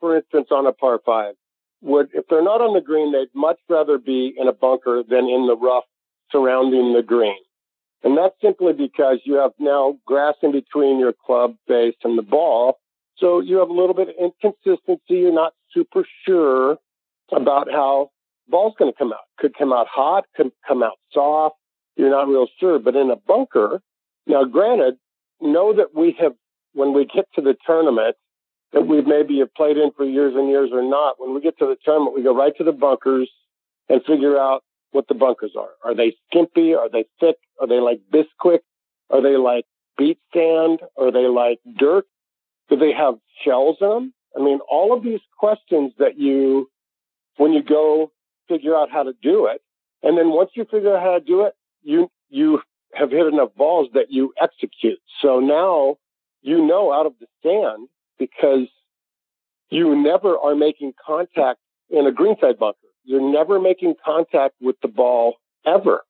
[0.00, 1.34] for instance, on a par five,
[1.80, 5.28] would, if they're not on the green, they'd much rather be in a bunker than
[5.28, 5.84] in the rough
[6.30, 7.36] surrounding the green.
[8.02, 12.22] And that's simply because you have now grass in between your club face and the
[12.22, 12.78] ball.
[13.16, 15.02] So you have a little bit of inconsistency.
[15.08, 16.76] You're not super sure
[17.32, 18.10] about how
[18.48, 19.20] ball's going to come out.
[19.38, 21.56] Could come out hot, could come out soft.
[21.96, 22.78] You're not real sure.
[22.78, 23.80] But in a bunker,
[24.26, 24.96] now granted,
[25.40, 26.32] know that we have,
[26.72, 28.16] when we get to the tournament,
[28.74, 31.56] that we maybe have played in for years and years or not, when we get
[31.58, 33.30] to the tournament, we go right to the bunkers
[33.88, 35.70] and figure out what the bunkers are.
[35.84, 36.74] Are they skimpy?
[36.74, 37.36] Are they thick?
[37.60, 38.60] Are they like Bisquick?
[39.10, 39.64] Are they like
[39.96, 40.80] beach sand?
[40.98, 42.04] Are they like dirt?
[42.68, 44.14] Do they have shells in them?
[44.36, 46.68] I mean, all of these questions that you,
[47.36, 48.10] when you go
[48.48, 49.60] figure out how to do it,
[50.02, 52.60] and then once you figure out how to do it, you you
[52.92, 54.98] have hit enough balls that you execute.
[55.22, 55.96] So now
[56.42, 58.68] you know out of the stand because
[59.70, 62.78] you never are making contact in a greenside bunker.
[63.04, 66.02] You're never making contact with the ball ever.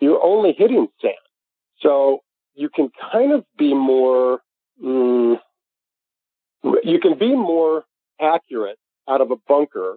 [0.00, 1.14] You're only hitting sand.
[1.80, 2.20] So
[2.54, 4.40] you can kind of be more,
[4.82, 5.40] mm,
[6.84, 7.84] you can be more
[8.20, 9.96] accurate out of a bunker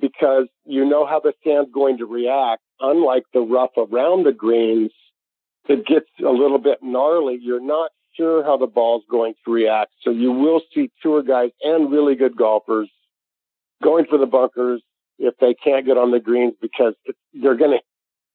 [0.00, 4.92] because you know how the sand's going to react, unlike the rough around the greens
[5.68, 7.38] It gets a little bit gnarly.
[7.40, 9.92] You're not sure how the ball's going to react.
[10.02, 12.90] So you will see tour guys and really good golfers
[13.82, 14.82] going for the bunkers
[15.18, 16.94] if they can't get on the greens because
[17.32, 17.80] they're going to,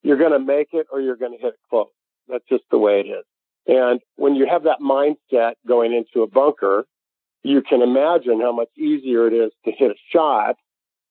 [0.03, 1.87] you're going to make it or you're going to hit it close.
[2.27, 3.25] That's just the way it is.
[3.67, 6.85] And when you have that mindset going into a bunker,
[7.43, 10.55] you can imagine how much easier it is to hit a shot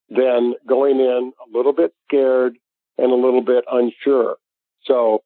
[0.09, 2.57] than going in a little bit scared
[2.97, 4.37] and a little bit unsure.
[4.83, 5.23] So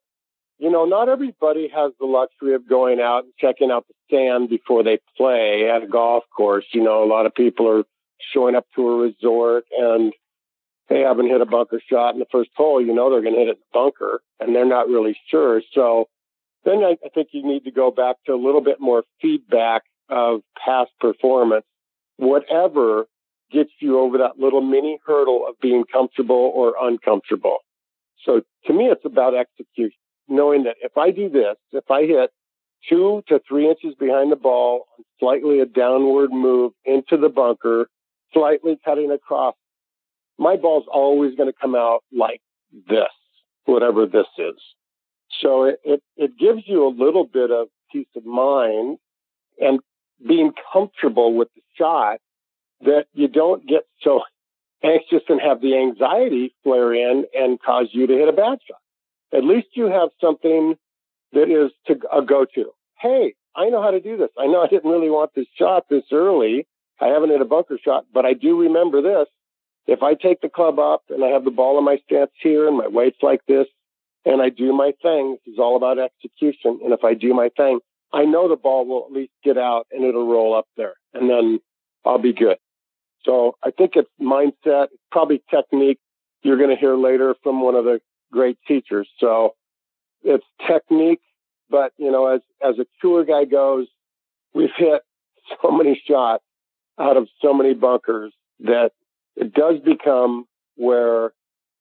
[0.63, 4.47] you know, not everybody has the luxury of going out and checking out the stand
[4.47, 6.63] before they play at a golf course.
[6.71, 7.83] You know, a lot of people are
[8.33, 10.13] showing up to a resort and
[10.87, 12.81] they haven't hit a bunker shot in the first hole.
[12.81, 15.61] You know, they're going to hit it in the bunker and they're not really sure.
[15.73, 16.07] So
[16.63, 19.81] then I, I think you need to go back to a little bit more feedback
[20.07, 21.65] of past performance,
[22.15, 23.07] whatever
[23.51, 27.57] gets you over that little mini hurdle of being comfortable or uncomfortable.
[28.25, 32.31] So to me, it's about execution knowing that if I do this, if I hit
[32.89, 34.85] two to three inches behind the ball,
[35.19, 37.87] slightly a downward move into the bunker,
[38.33, 39.55] slightly cutting across,
[40.37, 42.41] my ball's always going to come out like
[42.89, 43.11] this,
[43.65, 44.55] whatever this is.
[45.41, 48.97] So it, it, it gives you a little bit of peace of mind
[49.59, 49.79] and
[50.25, 52.17] being comfortable with the shot
[52.81, 54.21] that you don't get so
[54.83, 58.82] anxious and have the anxiety flare in and cause you to hit a bad shot
[59.33, 60.75] at least you have something
[61.33, 62.71] that is to a go-to.
[62.99, 64.29] Hey, I know how to do this.
[64.37, 66.67] I know I didn't really want this shot this early.
[66.99, 69.27] I haven't hit a bunker shot, but I do remember this.
[69.85, 72.67] If I take the club up and I have the ball in my stance here
[72.67, 73.67] and my weight's like this
[74.25, 76.79] and I do my thing, this is all about execution.
[76.83, 77.79] And if I do my thing,
[78.13, 81.29] I know the ball will at least get out and it'll roll up there and
[81.29, 81.59] then
[82.05, 82.57] I'll be good.
[83.25, 85.99] So I think it's mindset, probably technique.
[86.43, 87.99] You're going to hear later from one of the
[88.33, 89.07] great teachers.
[89.19, 89.55] So
[90.23, 91.21] it's technique,
[91.69, 93.87] but you know, as as a tour guy goes,
[94.53, 95.01] we've hit
[95.61, 96.43] so many shots
[96.99, 98.91] out of so many bunkers that
[99.35, 101.31] it does become where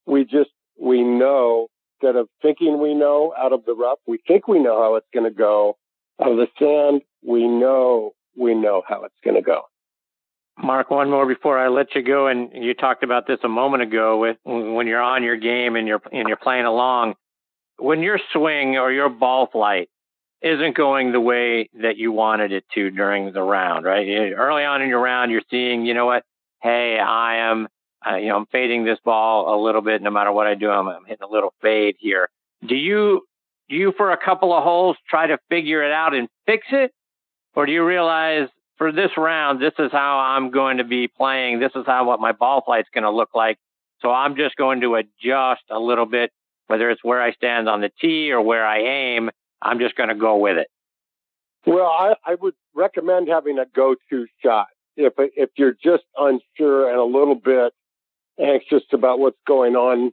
[0.06, 1.68] we just we know
[2.00, 5.06] instead of thinking we know out of the rough, we think we know how it's
[5.14, 5.76] going to go.
[6.20, 9.62] Out of the sand, we know we know how it's going to go.
[10.58, 12.26] Mark, one more before I let you go.
[12.26, 15.88] And you talked about this a moment ago with when you're on your game and
[15.88, 17.14] you're and you're playing along.
[17.78, 19.88] When your swing or your ball flight
[20.42, 24.06] isn't going the way that you wanted it to during the round, right?
[24.32, 26.24] Early on in your round, you're seeing, you know what?
[26.60, 27.68] Hey, I am,
[28.06, 30.02] uh, you know, I'm fading this ball a little bit.
[30.02, 32.28] No matter what I do, I'm, I'm hitting a little fade here.
[32.66, 33.22] Do you,
[33.68, 36.92] do you for a couple of holes try to figure it out and fix it,
[37.54, 38.48] or do you realize
[38.82, 41.60] for this round, this is how I'm going to be playing.
[41.60, 43.56] This is how what my ball flight's going to look like.
[44.00, 46.32] So I'm just going to adjust a little bit,
[46.66, 49.30] whether it's where I stand on the tee or where I aim.
[49.62, 50.66] I'm just going to go with it.
[51.64, 54.66] Well, I, I would recommend having a go-to shot
[54.96, 57.72] if if you're just unsure and a little bit
[58.40, 60.10] anxious about what's going on.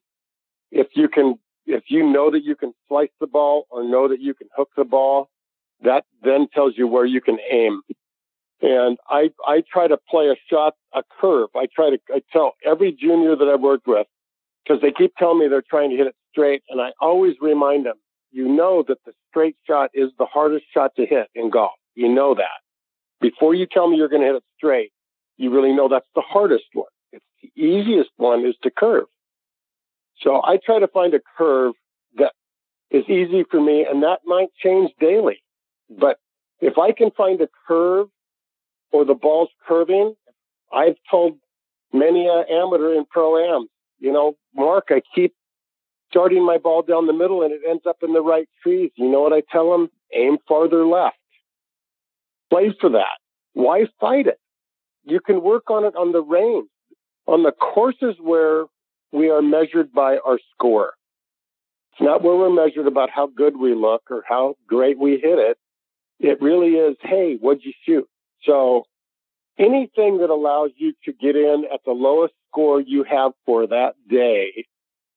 [0.71, 4.21] If you can, if you know that you can slice the ball or know that
[4.21, 5.27] you can hook the ball,
[5.82, 7.82] that then tells you where you can aim.
[8.62, 11.50] And I, I try to play a shot, a curve.
[11.56, 14.08] I try to, I tell every junior that I've worked with,
[14.63, 16.63] because they keep telling me they're trying to hit it straight.
[16.69, 17.95] And I always remind them,
[18.32, 21.72] you know that the straight shot is the hardest shot to hit in golf.
[21.95, 22.60] You know that.
[23.22, 24.91] Before you tell me you're going to hit it straight,
[25.38, 26.88] you really know that's the hardest one.
[27.12, 29.06] It's the easiest one is to curve.
[30.22, 31.74] So I try to find a curve
[32.17, 32.34] that
[32.91, 35.41] is easy for me and that might change daily.
[35.89, 36.17] But
[36.60, 38.08] if I can find a curve
[38.91, 40.15] or the ball's curving,
[40.73, 41.38] I've told
[41.93, 43.67] many a amateur and pro am,
[43.99, 45.34] you know, Mark, I keep
[46.10, 48.91] starting my ball down the middle and it ends up in the right trees.
[48.95, 49.89] You know what I tell them?
[50.13, 51.17] Aim farther left.
[52.49, 53.19] Play for that.
[53.54, 54.39] Why fight it?
[55.04, 56.69] You can work on it on the range,
[57.28, 58.65] on the courses where
[59.12, 60.93] we are measured by our score.
[61.93, 65.39] It's not where we're measured about how good we look or how great we hit
[65.39, 65.58] it.
[66.19, 68.08] It really is, hey, what'd you shoot?
[68.45, 68.86] So
[69.58, 73.95] anything that allows you to get in at the lowest score you have for that
[74.10, 74.65] day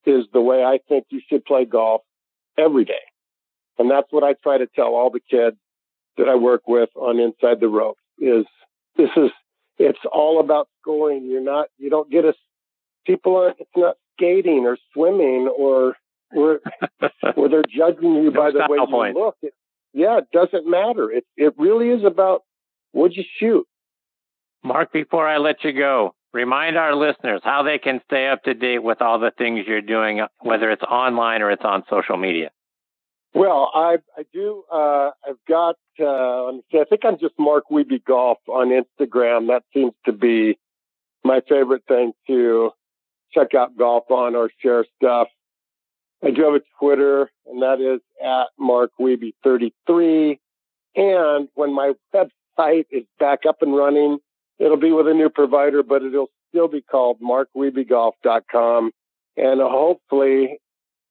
[0.05, 2.03] is the way I think you should play golf
[2.59, 2.95] every day.
[3.79, 5.57] And that's what I try to tell all the kids
[6.17, 8.45] that I work with on Inside the Ropes is
[8.97, 9.31] this is,
[9.79, 11.25] it's all about scoring.
[11.31, 12.35] You're not, you don't get a,
[13.07, 15.97] people aren't, it's not skating or swimming or
[16.33, 16.61] where,
[17.35, 19.17] where they're judging you by the way you point.
[19.17, 19.37] look.
[19.43, 19.55] It,
[19.95, 21.11] yeah, it doesn't matter.
[21.11, 22.43] It, it really is about
[22.93, 23.67] what'd you shoot?
[24.65, 28.55] Mark, before I let you go, remind our listeners how they can stay up to
[28.55, 32.51] date with all the things you're doing, whether it's online or it's on social media.
[33.35, 34.63] Well, I I do.
[34.71, 35.77] Uh, I've got.
[35.99, 36.79] Uh, let me see.
[36.79, 39.49] I think I'm just Mark Wiebe Golf on Instagram.
[39.49, 40.59] That seems to be
[41.25, 42.73] my favorite thing to
[43.33, 45.29] check out golf on or share stuff.
[46.23, 50.39] I do have a Twitter, and that is at Mark Wiebe 33.
[50.95, 51.95] And when my
[52.59, 54.19] website is back up and running,
[54.59, 58.91] it'll be with a new provider, but it'll still be called markwiebegolf.com.
[59.37, 60.59] And hopefully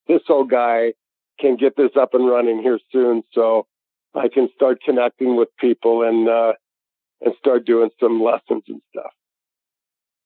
[0.08, 0.94] this old guy
[1.40, 3.66] can get this up and running here soon so
[4.14, 6.54] I can start connecting with people and, uh,
[7.22, 9.12] and start doing some lessons and stuff.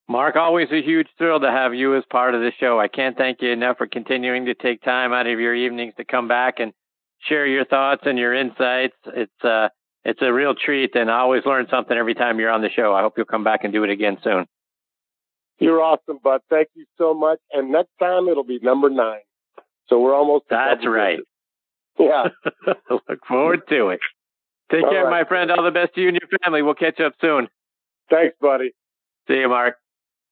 [0.08, 2.78] Mark, always a huge thrill to have you as part of the show.
[2.78, 6.04] I can't thank you enough for continuing to take time out of your evenings to
[6.04, 6.72] come back and
[7.28, 8.94] share your thoughts and your insights.
[9.06, 9.68] It's uh,
[10.06, 12.94] it's a real treat, and I always learn something every time you're on the show.
[12.94, 14.46] I hope you'll come back and do it again soon.
[15.58, 16.42] You're awesome, bud.
[16.48, 17.40] Thank you so much.
[17.52, 19.20] And next time it'll be number nine.
[19.88, 20.44] So we're almost.
[20.48, 21.18] That's right.
[21.98, 22.28] Yeah.
[22.90, 24.00] Look forward to it.
[24.70, 25.22] Take All care, right.
[25.22, 25.50] my friend.
[25.50, 26.62] All the best to you and your family.
[26.62, 27.48] We'll catch up soon.
[28.08, 28.72] Thanks, buddy.
[29.26, 29.74] See you, Mark.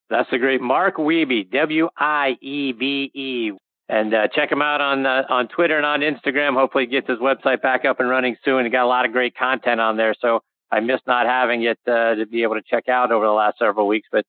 [0.09, 3.53] That's the great Mark Wiebe, W I E B E.
[3.89, 6.55] And uh, check him out on uh, on Twitter and on Instagram.
[6.55, 8.65] Hopefully, gets his website back up and running soon.
[8.65, 11.79] He got a lot of great content on there, so I missed not having it
[11.87, 14.09] uh, to be able to check out over the last several weeks.
[14.11, 14.25] But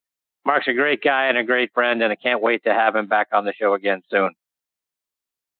[0.45, 3.07] Mark's a great guy and a great friend, and I can't wait to have him
[3.07, 4.31] back on the show again soon.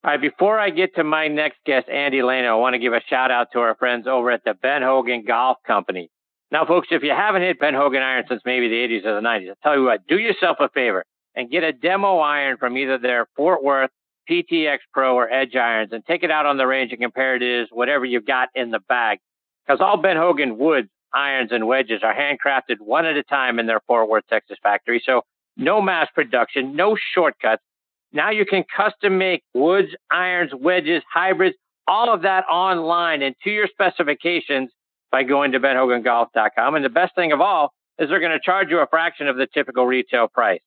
[0.03, 2.93] All right, before I get to my next guest, Andy Lano, I want to give
[2.93, 6.11] a shout out to our friends over at the Ben Hogan Golf Company.
[6.51, 9.27] Now, folks, if you haven't hit Ben Hogan iron since maybe the 80s or the
[9.27, 11.05] 90s, I'll tell you what, do yourself a favor
[11.35, 13.91] and get a demo iron from either their Fort Worth
[14.29, 17.39] PTX Pro or Edge irons and take it out on the range and compare it
[17.39, 19.19] to whatever you've got in the bag.
[19.65, 23.67] Because all Ben Hogan woods, irons, and wedges are handcrafted one at a time in
[23.67, 25.01] their Fort Worth, Texas factory.
[25.05, 25.21] So
[25.57, 27.63] no mass production, no shortcuts.
[28.11, 31.55] Now you can custom make woods, irons, wedges, hybrids,
[31.87, 34.71] all of that online and to your specifications
[35.11, 36.75] by going to benhogangolf.com.
[36.75, 39.37] And the best thing of all is they're going to charge you a fraction of
[39.37, 40.61] the typical retail price.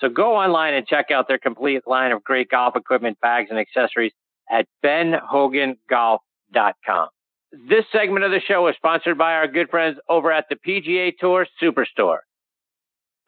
[0.00, 3.58] So go online and check out their complete line of great golf equipment, bags, and
[3.58, 4.12] accessories
[4.50, 7.08] at benhogangolf.com.
[7.68, 11.16] This segment of the show is sponsored by our good friends over at the PGA
[11.18, 12.18] Tour Superstore.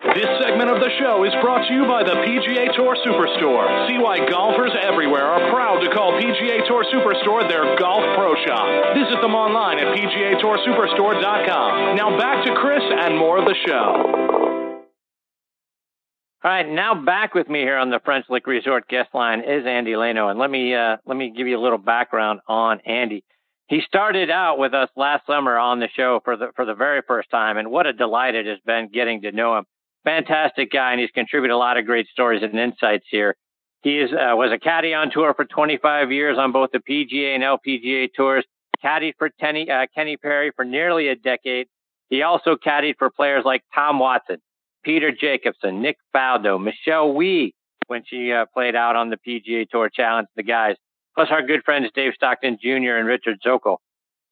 [0.00, 3.88] This segment of the show is brought to you by the PGA Tour Superstore.
[3.88, 8.94] See why golfers everywhere are proud to call PGA Tour Superstore their golf pro shop.
[8.94, 11.96] Visit them online at PGATourSuperstore.com.
[11.96, 14.57] Now back to Chris and more of the show.
[16.44, 19.66] All right, now back with me here on the French Lick Resort guest line is
[19.66, 23.24] Andy Lano, and let me uh, let me give you a little background on Andy.
[23.66, 27.02] He started out with us last summer on the show for the for the very
[27.06, 29.64] first time, and what a delight it has been getting to know him
[30.08, 33.36] fantastic guy, and he's contributed a lot of great stories and insights here.
[33.82, 37.34] He is uh, was a caddy on tour for 25 years on both the PGA
[37.34, 38.44] and LPGA tours.
[38.82, 41.66] Caddied for uh, Kenny Perry for nearly a decade.
[42.10, 44.38] He also caddied for players like Tom Watson,
[44.82, 47.54] Peter Jacobsen, Nick Faldo, Michelle Wie
[47.86, 50.76] when she uh, played out on the PGA Tour Challenge, the guys,
[51.14, 52.96] plus our good friends Dave Stockton Jr.
[52.96, 53.78] and Richard Zokol.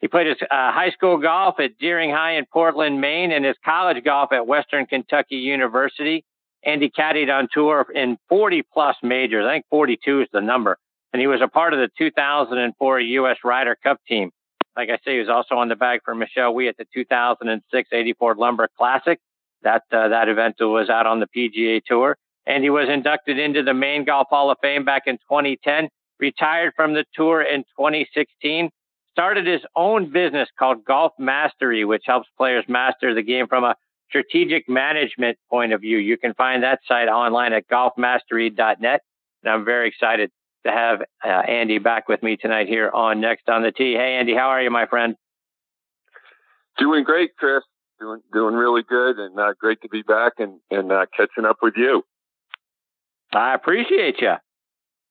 [0.01, 3.57] He played his uh, high school golf at Deering High in Portland, Maine, and his
[3.65, 6.25] college golf at Western Kentucky University.
[6.65, 9.47] Andy caddied on tour in 40 plus majors.
[9.47, 10.77] I think 42 is the number.
[11.13, 13.39] And he was a part of the 2004 U.S.
[13.45, 14.31] Ryder Cup team.
[14.77, 17.89] Like I say, he was also on the bag for Michelle Wie at the 2006
[17.91, 19.19] 84 Lumber Classic.
[19.67, 23.65] That uh, that event was out on the PGA Tour, and he was inducted into
[23.65, 25.89] the Maine Golf Hall of Fame back in 2010.
[26.21, 28.71] Retired from the tour in 2016.
[29.11, 33.75] Started his own business called Golf Mastery, which helps players master the game from a
[34.09, 35.99] strategic management point of view.
[35.99, 39.01] You can find that site online at golfmastery.net.
[39.43, 40.31] And I'm very excited
[40.65, 43.95] to have uh, Andy back with me tonight here on Next on the Tee.
[43.95, 45.17] Hey, Andy, how are you, my friend?
[46.79, 47.63] Doing great, Chris.
[47.99, 51.59] Doing doing really good, and uh, great to be back and and uh, catching up
[51.63, 52.03] with you.
[53.33, 54.35] I appreciate you.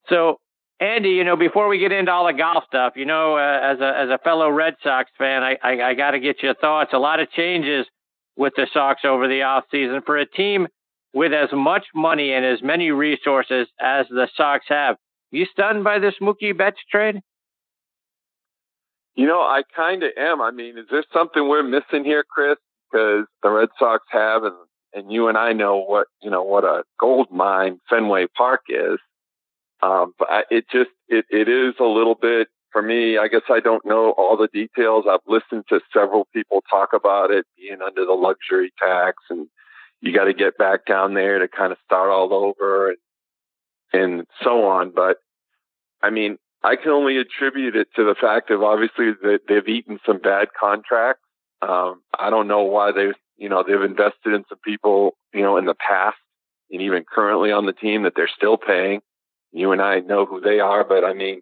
[0.08, 0.38] So,
[0.78, 3.80] Andy, you know, before we get into all the golf stuff, you know, uh, as
[3.80, 6.92] a as a fellow Red Sox fan, I I, I got to get your thoughts.
[6.92, 7.86] A lot of changes
[8.36, 10.68] with the Sox over the off season for a team
[11.12, 14.96] with as much money and as many resources as the Sox have.
[15.30, 17.20] You stunned by this Mookie Betts trade?
[19.14, 20.42] You know, I kind of am.
[20.42, 22.58] I mean, is there something we're missing here, Chris?
[22.96, 24.54] Because the Red Sox have, and
[24.94, 28.98] and you and I know what you know what a gold mine Fenway Park is.
[29.82, 33.18] Um, but it just it it is a little bit for me.
[33.18, 35.04] I guess I don't know all the details.
[35.10, 39.46] I've listened to several people talk about it being under the luxury tax, and
[40.00, 42.98] you got to get back down there to kind of start all over, and
[43.92, 44.92] and so on.
[44.96, 45.18] But
[46.02, 49.98] I mean, I can only attribute it to the fact of obviously that they've eaten
[50.06, 51.20] some bad contracts.
[51.62, 55.56] Um, I don't know why they, you know, they've invested in some people, you know,
[55.56, 56.16] in the past
[56.70, 59.00] and even currently on the team that they're still paying.
[59.52, 61.40] You and I know who they are, but I mean,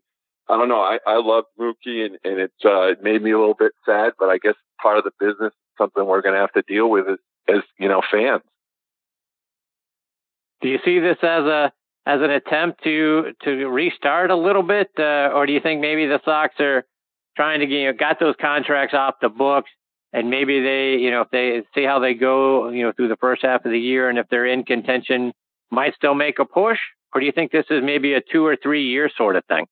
[0.48, 0.80] I don't know.
[0.80, 4.12] I, I love Mookie and, and it's, uh, it made me a little bit sad,
[4.18, 7.06] but I guess part of the business, something we're going to have to deal with
[7.08, 8.42] as, as, you know, fans.
[10.60, 11.72] Do you see this as a
[12.06, 16.06] as an attempt to to restart a little bit, uh, or do you think maybe
[16.06, 16.84] the Sox are
[17.36, 19.70] trying to get you know, got those contracts off the books,
[20.14, 23.16] and maybe they you know if they see how they go you know through the
[23.16, 25.32] first half of the year, and if they're in contention,
[25.70, 26.78] might still make a push,
[27.12, 29.66] or do you think this is maybe a two or three year sort of thing?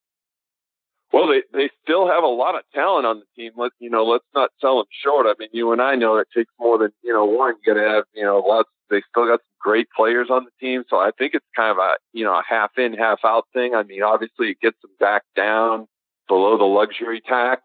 [1.13, 3.53] Well, they they still have a lot of talent on the team.
[3.57, 5.27] Let you know, let's not sell them short.
[5.27, 7.55] I mean, you and I know it takes more than you know one.
[7.65, 8.69] You got to have you know lots.
[8.91, 11.79] They still got some great players on the team, so I think it's kind of
[11.79, 13.75] a you know a half in, half out thing.
[13.75, 15.87] I mean, obviously it gets them back down
[16.27, 17.63] below the luxury tax,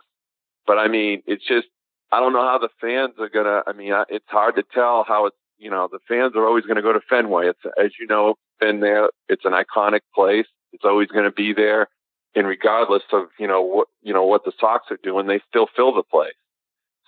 [0.67, 1.67] but I mean, it's just
[2.11, 3.63] I don't know how the fans are gonna.
[3.67, 6.77] I mean, it's hard to tell how it's you know the fans are always going
[6.77, 7.47] to go to Fenway.
[7.47, 9.09] It's as you know, been there.
[9.27, 10.47] It's an iconic place.
[10.73, 11.87] It's always going to be there
[12.37, 15.67] and regardless of you know what you know what the Sox are doing, they still
[15.75, 16.37] fill the place.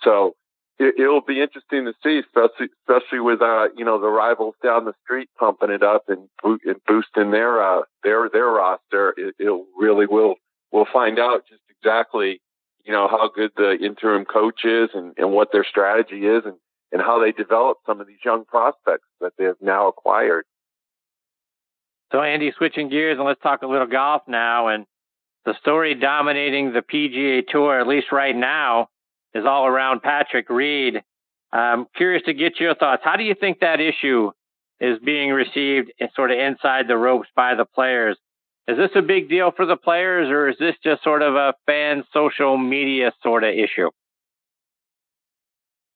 [0.02, 0.34] So
[0.78, 4.86] it, will be interesting to see, especially especially with uh you know the rivals down
[4.86, 9.14] the street pumping it up and, and boosting their uh their their roster.
[9.16, 10.34] It, it really will.
[10.72, 12.40] We'll find out just exactly
[12.84, 16.56] you know how good the interim coach is and, and what their strategy is and
[16.92, 20.44] and how they develop some of these young prospects that they have now acquired.
[22.12, 24.68] So Andy, switching gears and let's talk a little golf now.
[24.68, 24.86] And
[25.44, 28.88] the story dominating the PGA Tour, at least right now,
[29.34, 31.00] is all around Patrick Reed.
[31.52, 33.02] I'm curious to get your thoughts.
[33.04, 34.30] How do you think that issue
[34.80, 38.16] is being received sort of inside the ropes by the players?
[38.70, 41.54] Is this a big deal for the players, or is this just sort of a
[41.66, 43.90] fan social media sort of issue?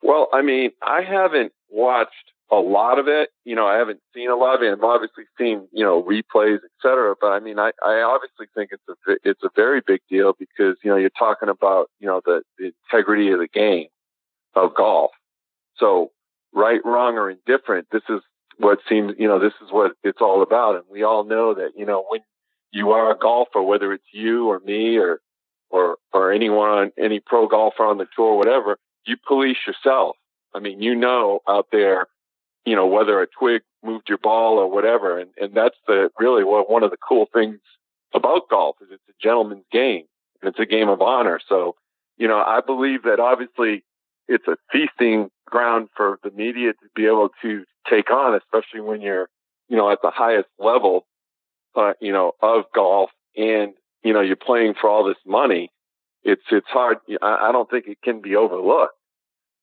[0.03, 3.31] Well, I mean, I haven't watched a lot of it.
[3.45, 4.72] You know, I haven't seen a lot of it.
[4.72, 7.14] I've obviously seen, you know, replays, et cetera.
[7.20, 10.77] But I mean, I, I obviously think it's a, it's a very big deal because,
[10.83, 13.87] you know, you're talking about, you know, the, the integrity of the game
[14.55, 15.12] of golf.
[15.77, 16.11] So
[16.53, 18.20] right, wrong, or indifferent, this is
[18.59, 20.75] what seems, you know, this is what it's all about.
[20.75, 22.20] And we all know that, you know, when
[22.75, 25.20] you are a golfer, whether it's you or me or,
[25.70, 30.16] or, or anyone on any pro golfer on the tour, whatever, you police yourself.
[30.55, 32.09] I mean, you know out there
[32.64, 35.18] you know, whether a twig moved your ball or whatever.
[35.18, 37.61] And, and that's the really what, one of the cool things
[38.14, 40.05] about golf is it's a gentleman's game
[40.41, 41.41] and it's a game of honor.
[41.49, 41.75] So,
[42.16, 43.85] you know, I believe that obviously
[44.29, 49.03] it's a feasting ground for the media to be able to take on, especially when
[49.03, 49.29] you're,
[49.68, 51.07] you know, at the highest level,
[51.77, 55.70] uh, you know, of golf and, you know, you're playing for all this money.
[56.22, 56.99] It's, it's hard.
[57.22, 58.95] I, I don't think it can be overlooked.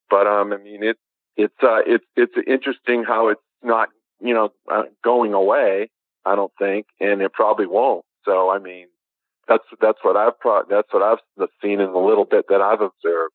[0.10, 0.98] But, um, I mean, it,
[1.38, 3.90] it's uh, it's it's interesting how it's not
[4.20, 5.90] you know uh, going away.
[6.26, 8.06] I don't think, and it probably won't.
[8.26, 8.88] So I mean,
[9.48, 12.82] that's that's what I've pro- that's what I've seen in the little bit that I've
[12.82, 13.34] observed.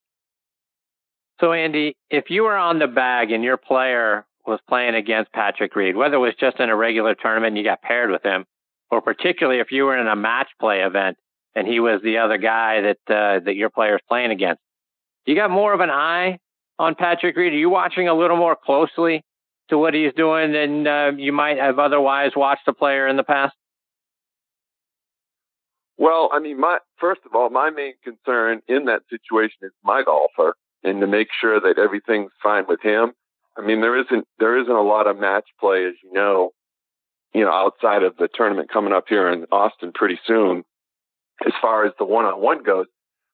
[1.41, 5.75] So Andy, if you were on the bag and your player was playing against Patrick
[5.75, 8.47] Reed, whether it was just in a regular tournament and you got paired with him,
[8.91, 11.17] or particularly if you were in a match play event
[11.55, 14.61] and he was the other guy that uh, that your player is playing against.
[15.25, 16.39] You got more of an eye
[16.79, 17.53] on Patrick Reed.
[17.53, 19.25] Are you watching a little more closely
[19.69, 23.25] to what he's doing than uh, you might have otherwise watched a player in the
[23.25, 23.55] past?
[25.99, 30.03] Well, I mean, my first of all, my main concern in that situation is my
[30.05, 33.13] golfer, and to make sure that everything's fine with him.
[33.57, 36.51] I mean, there isn't there isn't a lot of match play, as you know,
[37.37, 40.65] you know, outside of the tournament coming up here in Austin pretty soon,
[41.47, 42.87] as far as the one on one goes.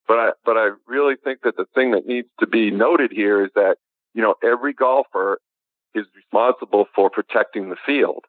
[0.09, 3.45] But I but I really think that the thing that needs to be noted here
[3.45, 3.77] is that
[4.13, 5.39] you know every golfer
[5.95, 8.25] is responsible for protecting the field,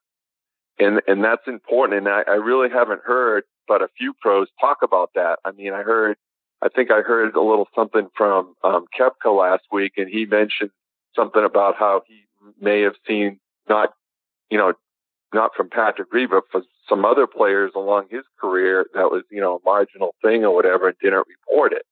[0.78, 1.98] and and that's important.
[1.98, 5.40] And I, I really haven't heard but a few pros talk about that.
[5.46, 6.18] I mean, I heard,
[6.62, 10.72] I think I heard a little something from um, Koepka last week, and he mentioned
[11.16, 12.26] something about how he
[12.60, 13.94] may have seen not,
[14.50, 14.74] you know,
[15.34, 19.42] not from Patrick Reed, but from some other players along his career that was, you
[19.42, 21.84] know, a marginal thing or whatever, and didn't report it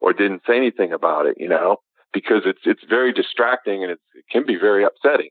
[0.00, 1.76] or didn't say anything about it, you know,
[2.12, 5.30] because it's it's very distracting and it can be very upsetting.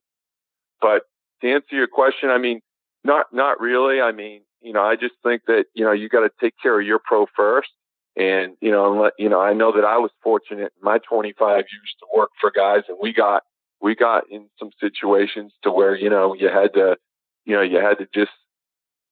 [0.82, 1.04] But
[1.42, 2.62] to answer your question, I mean,
[3.04, 4.02] not not really.
[4.02, 6.80] I mean, you know, I just think that, you know, you got to take care
[6.80, 7.70] of your pro first.
[8.18, 11.56] And, you know, let, you know, I know that I was fortunate in my 25
[11.56, 13.44] years to work for guys and we got,
[13.82, 16.98] we got in some situations to where, you know, you had to,
[17.46, 18.32] you know, you had to just,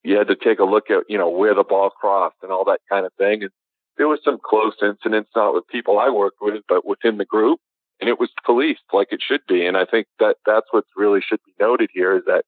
[0.04, 2.66] you had to take a look at, you know, where the ball crossed and all
[2.66, 3.44] that kind of thing.
[3.44, 3.52] And
[3.98, 7.60] there was some close incidents, not with people I worked with, but within the group.
[8.00, 9.66] And it was policed like it should be.
[9.66, 12.46] And I think that that's what really should be noted here is that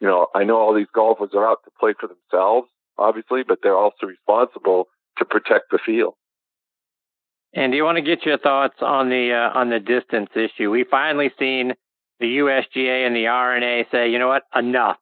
[0.00, 2.68] you know, I know all these golfers are out to play for themselves,
[2.98, 6.14] obviously, but they're also responsible to protect the field.
[7.54, 10.70] And do you want to get your thoughts on the uh, on the distance issue?
[10.70, 11.72] We finally seen
[12.18, 14.98] the USGA and the R&A say, you know what, enough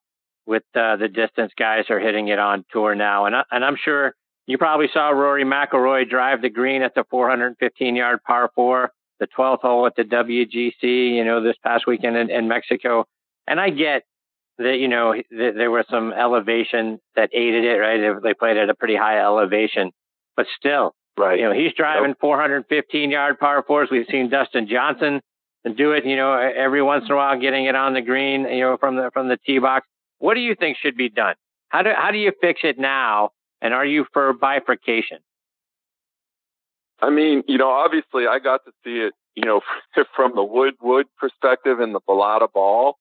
[0.47, 3.76] with uh, the distance guys are hitting it on tour now, and I, and I'm
[3.82, 4.14] sure
[4.47, 8.90] you probably saw Rory McIlroy drive the green at the 415 yard par four,
[9.20, 13.07] the 12th hole at the WGC, you know, this past weekend in, in Mexico.
[13.47, 14.03] And I get
[14.59, 18.22] that you know th- there was some elevation that aided it, right?
[18.22, 19.93] They played at a pretty high elevation,
[20.36, 21.38] but still, right?
[21.38, 22.20] You know, he's driving yep.
[22.20, 23.88] 415 yard par fours.
[23.90, 25.20] We've seen Dustin Johnson
[25.76, 28.61] do it, you know, every once in a while, getting it on the green, you
[28.61, 29.86] know, from the from the tee box.
[30.23, 31.35] What do you think should be done?
[31.68, 33.31] How do how do you fix it now?
[33.61, 35.18] And are you for bifurcation?
[37.01, 39.62] I mean, you know, obviously, I got to see it, you know,
[40.16, 42.99] from the wood wood perspective and the balata ball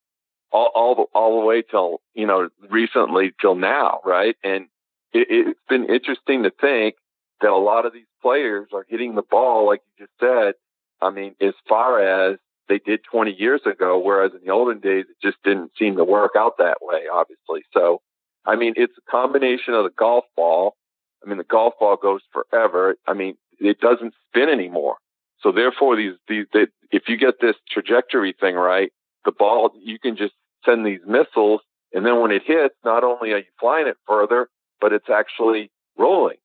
[0.52, 4.36] all all the, all the way till you know recently till now, right?
[4.44, 4.66] And
[5.14, 6.96] it, it's been interesting to think
[7.42, 10.56] that a lot of these players are hitting the ball, like you just said.
[11.04, 12.40] I mean, as far as
[12.72, 16.06] they did 20 years ago, whereas in the olden days it just didn't seem to
[16.06, 17.64] work out that way, obviously.
[17.74, 18.02] So,
[18.46, 20.76] I mean, it's a combination of the golf ball.
[21.24, 22.96] I mean, the golf ball goes forever.
[23.06, 24.96] I mean, it doesn't spin anymore.
[25.42, 28.92] So therefore, these, these, they, if you get this trajectory thing right,
[29.26, 30.34] the ball, you can just
[30.66, 31.60] send these missiles.
[31.94, 34.48] And then when it hits, not only are you flying it further,
[34.80, 36.38] but it's actually rolling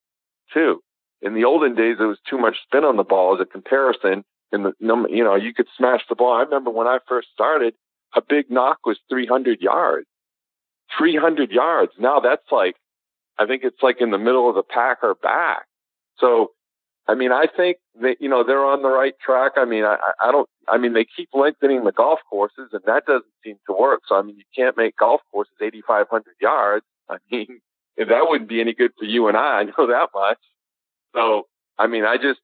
[0.53, 0.81] too.
[1.23, 4.25] In the olden days, there was too much spin on the ball as a comparison.
[4.53, 6.35] And the number, you know, you could smash the ball.
[6.35, 7.75] I remember when I first started,
[8.15, 10.07] a big knock was 300 yards.
[10.99, 11.93] 300 yards.
[11.99, 12.77] Now that's like,
[13.39, 15.67] I think it's like in the middle of the pack or back.
[16.19, 16.53] So
[17.09, 19.53] I mean, I think that, you know, they're on the right track.
[19.57, 23.07] I mean, I, I don't, I mean, they keep lengthening the golf courses and that
[23.07, 24.01] doesn't seem to work.
[24.09, 26.85] So, I mean, you can't make golf courses 8,500 yards.
[27.09, 27.61] I mean,
[27.97, 29.61] that wouldn't be any good for you and I.
[29.61, 30.39] I know that much.
[31.15, 31.45] So,
[31.79, 32.41] I mean, I just,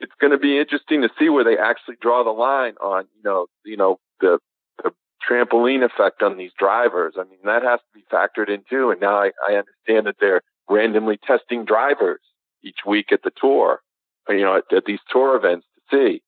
[0.00, 3.22] it's going to be interesting to see where they actually draw the line on, you
[3.24, 4.38] know, you know, the,
[4.82, 4.90] the
[5.28, 7.14] trampoline effect on these drivers.
[7.18, 8.90] I mean, that has to be factored in too.
[8.90, 12.20] And now I, I understand that they're randomly testing drivers
[12.62, 13.80] each week at the tour
[14.28, 16.22] you know, at, at these tour events to see.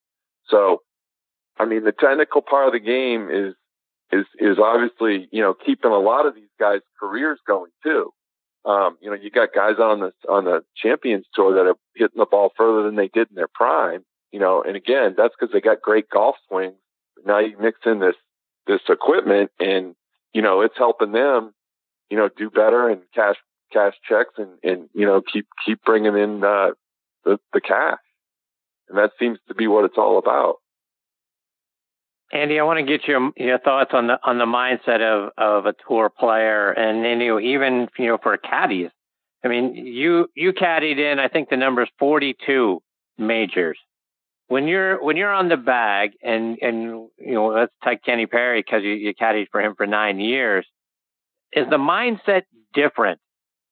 [0.48, 0.82] So,
[1.58, 3.54] I mean, the technical part of the game is
[4.10, 8.10] is is obviously you know keeping a lot of these guys' careers going too.
[8.68, 12.18] Um, you know, you got guys on the on the Champions Tour that are hitting
[12.18, 14.04] the ball further than they did in their prime.
[14.30, 16.76] You know, and again, that's because they got great golf swings.
[17.24, 18.14] Now you mix in this
[18.66, 19.94] this equipment, and
[20.34, 21.54] you know, it's helping them,
[22.10, 23.36] you know, do better and cash
[23.72, 26.72] cash checks and and you know keep keep bringing in uh,
[27.24, 27.98] the, the cash.
[28.90, 30.56] And that seems to be what it's all about.
[32.32, 35.66] Andy, I want to get your your thoughts on the on the mindset of of
[35.66, 38.90] a tour player, and, and you know, even you know for caddies.
[39.44, 41.18] I mean, you you caddied in.
[41.18, 42.82] I think the number is forty two
[43.16, 43.78] majors
[44.48, 48.60] when you're when you're on the bag and and you know let's take Kenny Perry
[48.60, 50.66] because you, you caddied for him for nine years.
[51.52, 52.42] Is the mindset
[52.74, 53.20] different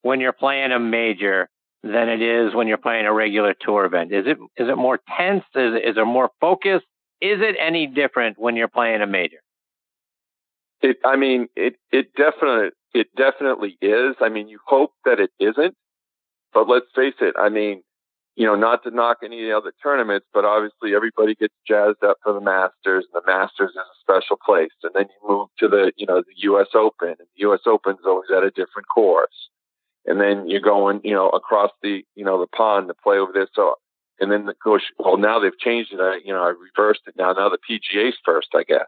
[0.03, 1.49] when you're playing a major
[1.83, 4.13] than it is when you're playing a regular tour event?
[4.13, 5.45] Is it is it more tense?
[5.55, 6.83] Is is there more focus?
[7.21, 9.39] Is it any different when you're playing a major?
[10.83, 14.17] It, I mean, it it definitely it definitely is.
[14.21, 15.75] I mean, you hope that it isn't,
[16.53, 17.35] but let's face it.
[17.39, 17.83] I mean,
[18.37, 22.35] you know, not to knock any other tournaments, but obviously everybody gets jazzed up for
[22.35, 24.71] the Masters, and the Masters is a special place.
[24.83, 26.69] And then you move to the, you know, the U.S.
[26.75, 27.61] Open, and the U.S.
[27.67, 29.49] Open's always at a different course.
[30.05, 33.33] And then you're going, you know, across the, you know, the pond to play over
[33.33, 33.49] there.
[33.55, 33.75] So,
[34.21, 36.01] and then the course, well, now they've changed it.
[36.01, 37.33] I, you know, I reversed it now.
[37.33, 38.87] Now the PGA's first, I guess.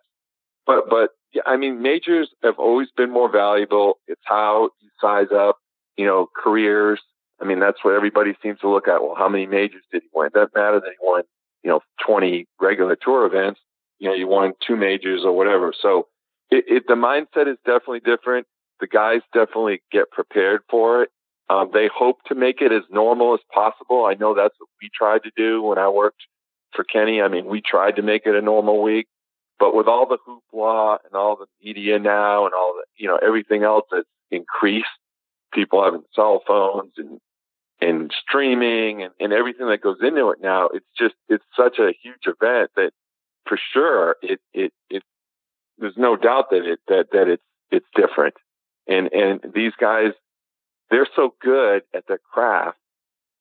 [0.66, 1.10] But, but
[1.46, 3.98] I mean, majors have always been more valuable.
[4.06, 5.58] It's how you size up,
[5.96, 7.00] you know, careers
[7.40, 9.02] I mean, that's what everybody seems to look at.
[9.02, 10.30] Well, how many majors did he win?
[10.34, 11.22] Doesn't matter that he won,
[11.62, 13.60] you know, 20 regular tour events.
[13.98, 15.72] You know, you won two majors or whatever.
[15.80, 16.08] So
[16.50, 18.46] it, it the mindset is definitely different.
[18.80, 21.10] The guys definitely get prepared for it.
[21.50, 24.04] Um, they hope to make it as normal as possible.
[24.04, 26.22] I know that's what we tried to do when I worked
[26.74, 27.22] for Kenny.
[27.22, 29.08] I mean, we tried to make it a normal week,
[29.58, 33.16] but with all the hoopla and all the media now and all the, you know,
[33.16, 34.86] everything else that's increased,
[35.52, 37.20] people having cell phones and
[37.80, 41.94] and streaming and, and everything that goes into it now, it's just it's such a
[42.02, 42.90] huge event that
[43.46, 45.02] for sure it it it
[45.78, 48.34] there's no doubt that it that that it's it's different.
[48.86, 50.12] And and these guys
[50.90, 52.78] they're so good at their craft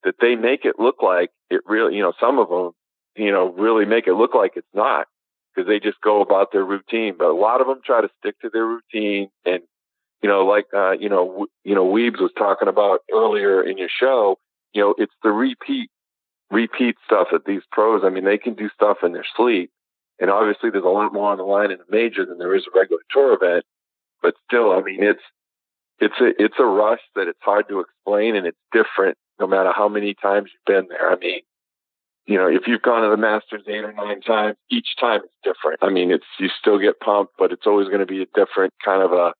[0.03, 2.71] that they make it look like it really, you know, some of them,
[3.15, 5.07] you know, really make it look like it's not
[5.53, 7.15] because they just go about their routine.
[7.17, 9.61] But a lot of them try to stick to their routine and
[10.21, 13.77] you know, like uh, you know, w- you know, Weebs was talking about earlier in
[13.77, 14.37] your show.
[14.73, 15.89] You know, it's the repeat,
[16.49, 18.01] repeat stuff that these pros.
[18.03, 19.71] I mean, they can do stuff in their sleep,
[20.19, 22.65] and obviously, there's a lot more on the line in a major than there is
[22.65, 23.63] a regular tour event.
[24.21, 25.21] But still, I mean, it's
[25.99, 29.71] it's a it's a rush that it's hard to explain, and it's different no matter
[29.75, 31.11] how many times you've been there.
[31.11, 31.41] I mean,
[32.25, 35.33] you know, if you've gone to the Masters eight or nine times, each time it's
[35.43, 35.79] different.
[35.81, 38.73] I mean, it's you still get pumped, but it's always going to be a different
[38.83, 39.33] kind of a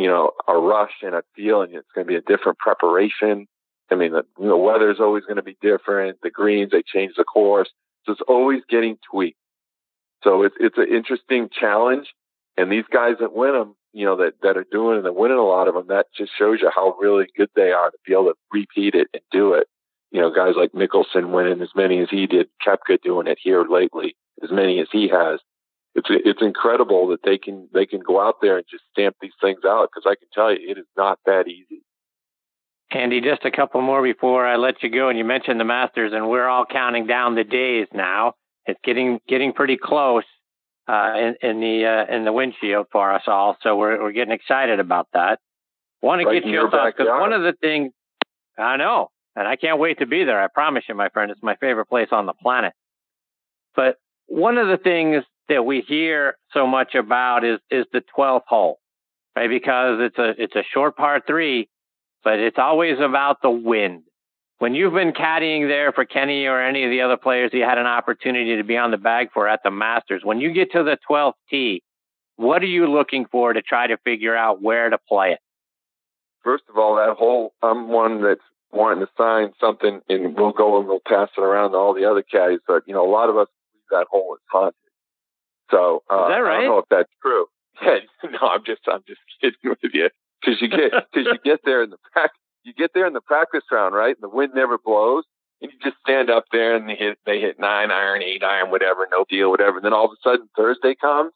[0.00, 1.74] you know, a rush and a feeling.
[1.74, 3.46] It's going to be a different preparation.
[3.90, 6.16] I mean, the, the weather's always going to be different.
[6.22, 7.68] The greens, they change the course.
[8.06, 9.36] So it's always getting tweaked.
[10.24, 12.06] So it's, it's an interesting challenge.
[12.56, 15.38] And these guys that win them, you know, that, that are doing and they're winning
[15.38, 18.12] a lot of them, that just shows you how really good they are to be
[18.12, 19.66] able to repeat it and do it.
[20.10, 23.64] You know, guys like Mickelson winning as many as he did, Koepka doing it here
[23.68, 25.40] lately, as many as he has
[25.94, 29.32] it's it's incredible that they can they can go out there and just stamp these
[29.40, 31.82] things out because I can tell you it is not that easy.
[32.92, 35.08] Andy, just a couple more before I let you go.
[35.08, 38.34] And you mentioned the Masters, and we're all counting down the days now.
[38.66, 40.24] It's getting getting pretty close
[40.90, 43.56] uh, in, in the uh, in the windshield for us all.
[43.62, 45.38] So we're we're getting excited about that.
[46.02, 47.92] Want to right get your thoughts because one of the things
[48.58, 50.42] I know, and I can't wait to be there.
[50.42, 52.72] I promise you, my friend, it's my favorite place on the planet.
[53.76, 58.46] But one of the things that we hear so much about is is the 12th
[58.48, 58.80] hole,
[59.36, 59.48] right?
[59.48, 61.68] Because it's a it's a short par three,
[62.24, 64.02] but it's always about the wind.
[64.60, 67.78] When you've been caddying there for Kenny or any of the other players you had
[67.78, 70.82] an opportunity to be on the bag for at the Masters, when you get to
[70.82, 71.82] the 12th tee,
[72.36, 75.38] what are you looking for to try to figure out where to play it?
[76.44, 80.78] First of all, that hole, I'm one that's wanting to sign something, and we'll go
[80.78, 82.60] and we'll pass it around to all the other caddies.
[82.66, 83.48] But you know, a lot of us
[83.90, 84.74] that hole is haunted.
[85.70, 86.58] So uh, is that right?
[86.58, 87.46] I don't know if that's true.
[87.82, 88.00] Yeah,
[88.30, 91.82] no, I'm just I'm just kidding with you because you get because you get there
[91.82, 94.78] in the practice you get there in the practice round right, and the wind never
[94.78, 95.24] blows,
[95.60, 98.70] and you just stand up there and they hit they hit nine iron, eight iron,
[98.70, 99.76] whatever, no deal, whatever.
[99.76, 101.32] And then all of a sudden Thursday comes,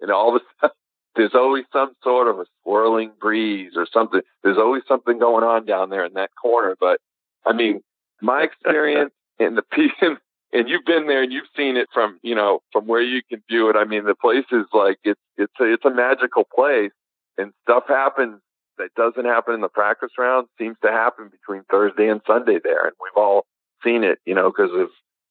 [0.00, 0.76] and all of a sudden
[1.16, 4.20] there's always some sort of a swirling breeze or something.
[4.42, 6.76] There's always something going on down there in that corner.
[6.78, 7.00] But
[7.46, 7.82] I mean,
[8.20, 9.62] my experience in the
[10.52, 13.42] and you've been there and you've seen it from you know from where you can
[13.48, 13.76] view it.
[13.76, 16.92] I mean, the place is like it's it's a, it's a magical place,
[17.36, 18.40] and stuff happens
[18.78, 22.86] that doesn't happen in the practice round seems to happen between Thursday and Sunday there,
[22.86, 23.46] and we've all
[23.82, 24.88] seen it, you know, because of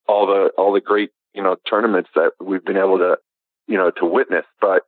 [0.08, 3.18] all the all the great you know tournaments that we've been able to
[3.68, 4.46] you know to witness.
[4.62, 4.84] But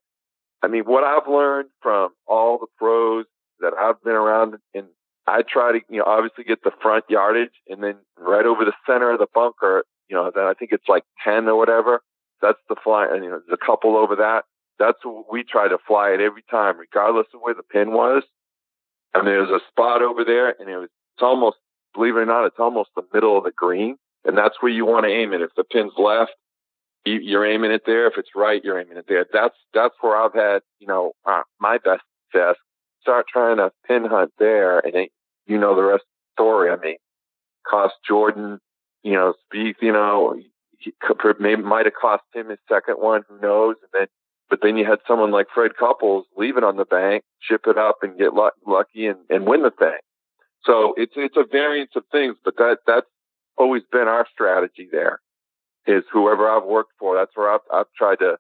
[0.62, 3.26] I mean, what I've learned from all the pros
[3.60, 4.88] that I've been around, and
[5.28, 8.74] I try to you know obviously get the front yardage, and then right over the
[8.86, 12.01] center of the bunker you know, then I think it's like 10 or whatever.
[12.41, 13.08] That's the fly.
[13.12, 14.43] And, you know, there's a couple over that.
[14.78, 18.24] That's what we try to fly it every time, regardless of where the pin was.
[19.16, 21.57] And there's a spot over there and it was, it's almost,
[21.93, 23.97] believe it or not, it's almost the middle of the green.
[24.26, 25.41] And that's where you want to aim it.
[25.41, 26.32] If the pin's left,
[27.05, 28.07] you're aiming it there.
[28.07, 29.26] If it's right, you're aiming it there.
[29.32, 32.01] That's that's where I've had you know uh, my best
[32.32, 32.55] success.
[33.01, 35.11] Start trying to pin hunt there, and it,
[35.45, 36.72] you know the rest of the story.
[36.72, 36.97] I mean,
[37.68, 38.59] cost Jordan,
[39.03, 40.36] you know, Spieth, you know,
[40.80, 40.91] he
[41.39, 43.22] maybe might have cost him his second one.
[43.30, 43.76] Who knows?
[43.82, 44.07] And then,
[44.49, 47.77] but then you had someone like Fred Couples leave it on the bank, chip it
[47.77, 49.97] up, and get lucky and, and win the thing.
[50.65, 53.07] So it's it's a variance of things, but that that's
[53.57, 54.87] always been our strategy.
[54.91, 55.19] There
[55.85, 57.15] is whoever I've worked for.
[57.15, 58.37] That's where I've I've tried to,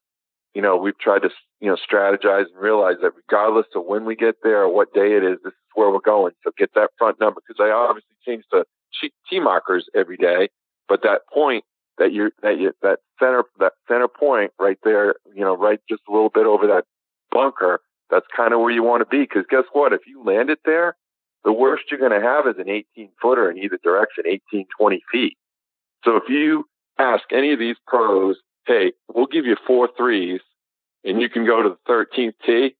[0.53, 1.29] you know, we've tried to
[1.59, 5.13] you know strategize and realize that regardless of when we get there or what day
[5.15, 6.33] it is, this is where we're going.
[6.43, 8.65] So get that front number because I obviously change the
[9.29, 10.49] tee markers every day,
[10.87, 11.63] but that point
[11.97, 16.01] that you that you that center that center point right there, you know, right just
[16.07, 16.85] a little bit over that
[17.31, 17.81] bunker.
[18.09, 19.93] That's kind of where you want to be because guess what?
[19.93, 20.95] If you land it there,
[21.43, 25.03] the worst you're going to have is an 18 footer in either direction, 18, 20
[25.11, 25.37] feet.
[26.03, 26.65] So if you
[26.99, 28.37] ask any of these pros,
[28.67, 30.41] hey, we'll give you four threes
[31.03, 32.75] and you can go to the 13th tee.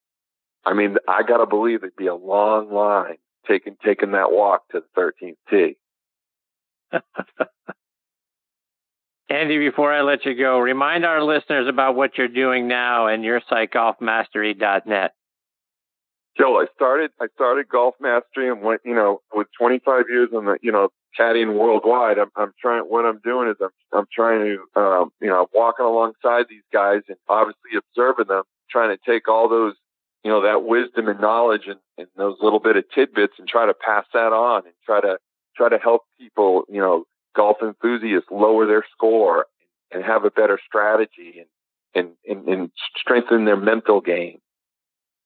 [0.64, 4.68] I mean, I got to believe it'd be a long line taking, taking that walk
[4.70, 5.76] to the 13th tee.
[9.28, 13.24] Andy, before I let you go, remind our listeners about what you're doing now and
[13.24, 15.12] your site, golfmastery.net.
[16.38, 20.44] Joe, I started I started Golf Mastery and went, you know, with 25 years in
[20.44, 22.18] the, you know, caddying worldwide.
[22.18, 22.82] I'm, I'm trying.
[22.82, 26.62] What I'm doing is I'm I'm trying to, um, you know, I'm walking alongside these
[26.72, 29.74] guys and obviously observing them, trying to take all those,
[30.24, 33.64] you know, that wisdom and knowledge and, and those little bit of tidbits and try
[33.64, 35.16] to pass that on and try to
[35.56, 37.04] try to help people, you know,
[37.36, 39.46] golf enthusiasts lower their score
[39.92, 41.44] and have a better strategy
[41.94, 44.38] and, and, and, and strengthen their mental game.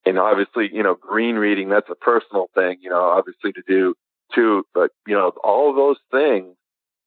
[0.05, 3.95] And obviously, you know, green reading, that's a personal thing, you know, obviously to do
[4.35, 4.65] too.
[4.75, 6.57] But, you know, all those things,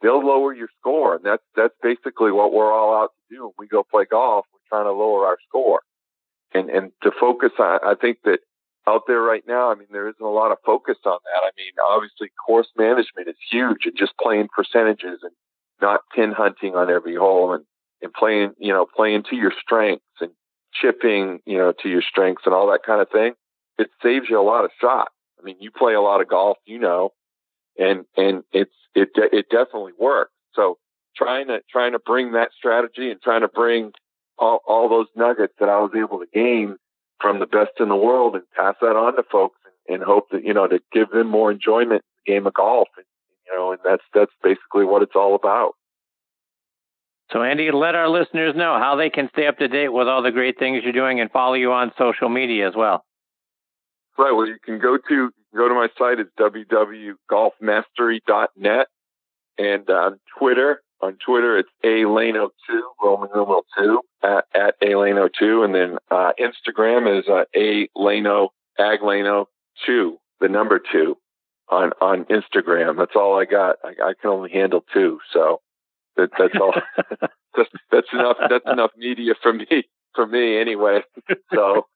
[0.02, 1.16] they'll lower your score.
[1.16, 3.44] And that's, that's basically what we're all out to do.
[3.44, 5.82] When we go play golf, we're trying to lower our score.
[6.54, 8.40] And, and to focus on, I think that
[8.88, 11.42] out there right now, I mean, there isn't a lot of focus on that.
[11.44, 15.32] I mean, obviously course management is huge and just playing percentages and
[15.82, 17.64] not pin hunting on every hole and,
[18.02, 20.32] and playing, you know, playing to your strengths and
[20.74, 23.34] chipping, you know, to your strengths and all that kind of thing.
[23.78, 25.14] It saves you a lot of shots.
[25.40, 27.12] I mean, you play a lot of golf, you know,
[27.78, 30.32] and, and it's, it, it definitely works.
[30.54, 30.78] So
[31.16, 33.92] trying to, trying to bring that strategy and trying to bring
[34.38, 36.78] all, all those nuggets that I was able to gain
[37.22, 40.30] from the best in the world and pass that on to folks and, and hope
[40.32, 42.88] that, you know, to give them more enjoyment in the game of golf.
[42.98, 43.06] And,
[43.48, 45.74] you know, and that's, that's basically what it's all about.
[47.32, 50.22] So, Andy, let our listeners know how they can stay up to date with all
[50.22, 53.04] the great things you're doing and follow you on social media as well.
[54.18, 54.32] Right.
[54.32, 56.20] Well, you can go to go to my site.
[56.20, 58.88] It's www.golfmastery.net,
[59.58, 64.92] and on Twitter, on Twitter, it's a lano 2 Roman numeral 2, at, at a
[64.94, 69.46] lano 2 And then uh, Instagram is uh, a lano Aglano
[69.86, 71.16] 2 the number 2
[71.70, 72.98] on, on Instagram.
[72.98, 73.78] That's all I got.
[73.84, 75.20] I, I can only handle two.
[75.32, 75.62] So
[76.18, 76.74] that, that's all.
[77.56, 78.38] that's, that's enough.
[78.50, 81.02] That's enough media for me, for me anyway.
[81.54, 81.88] So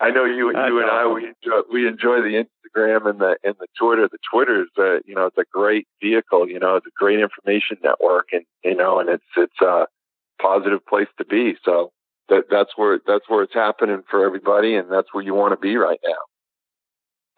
[0.00, 3.54] I know you, you and I, we enjoy, we enjoy the Instagram and the and
[3.60, 4.08] the Twitter.
[4.10, 6.48] The Twitter is a you know it's a great vehicle.
[6.48, 9.86] You know it's a great information network, and you know and it's it's a
[10.42, 11.56] positive place to be.
[11.64, 11.92] So
[12.28, 15.60] that that's where that's where it's happening for everybody, and that's where you want to
[15.60, 16.16] be right now.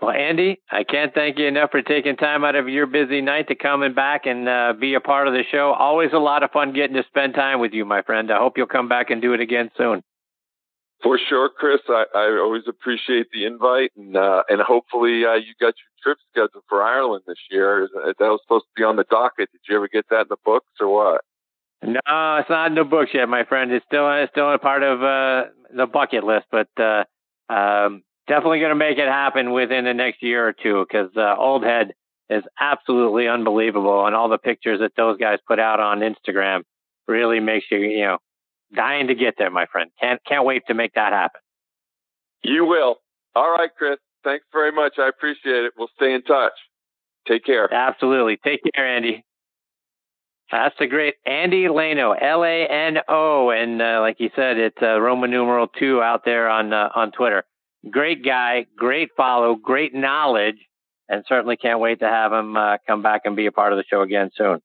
[0.00, 3.48] Well, Andy, I can't thank you enough for taking time out of your busy night
[3.48, 5.72] to come and back and uh, be a part of the show.
[5.72, 8.30] Always a lot of fun getting to spend time with you, my friend.
[8.30, 10.02] I hope you'll come back and do it again soon.
[11.02, 11.80] For sure, Chris.
[11.88, 16.18] I, I always appreciate the invite, and uh, and hopefully uh, you got your trip
[16.30, 17.88] scheduled for Ireland this year.
[17.94, 19.50] That was supposed to be on the docket.
[19.52, 21.20] Did you ever get that in the books or what?
[21.82, 23.70] No, it's not in the books yet, my friend.
[23.72, 27.04] It's still it's still a part of uh, the bucket list, but uh,
[27.52, 31.36] um, definitely going to make it happen within the next year or two because uh,
[31.38, 31.92] Old Head
[32.30, 36.62] is absolutely unbelievable, and all the pictures that those guys put out on Instagram
[37.06, 38.18] really makes you you know
[38.74, 39.90] dying to get there, my friend.
[40.00, 41.40] Can't can't wait to make that happen.
[42.42, 42.96] You will.
[43.34, 43.98] All right, Chris.
[44.24, 44.94] Thanks very much.
[44.98, 45.72] I appreciate it.
[45.78, 46.52] We'll stay in touch.
[47.28, 47.72] Take care.
[47.72, 48.38] Absolutely.
[48.44, 49.24] Take care, Andy.
[50.50, 54.76] That's a great Andy Lano, L A N O, and uh, like you said, it's
[54.80, 57.44] uh, Roman numeral two out there on uh, on Twitter.
[57.90, 60.56] Great guy, great follow, great knowledge,
[61.08, 63.76] and certainly can't wait to have him uh, come back and be a part of
[63.76, 64.60] the show again soon.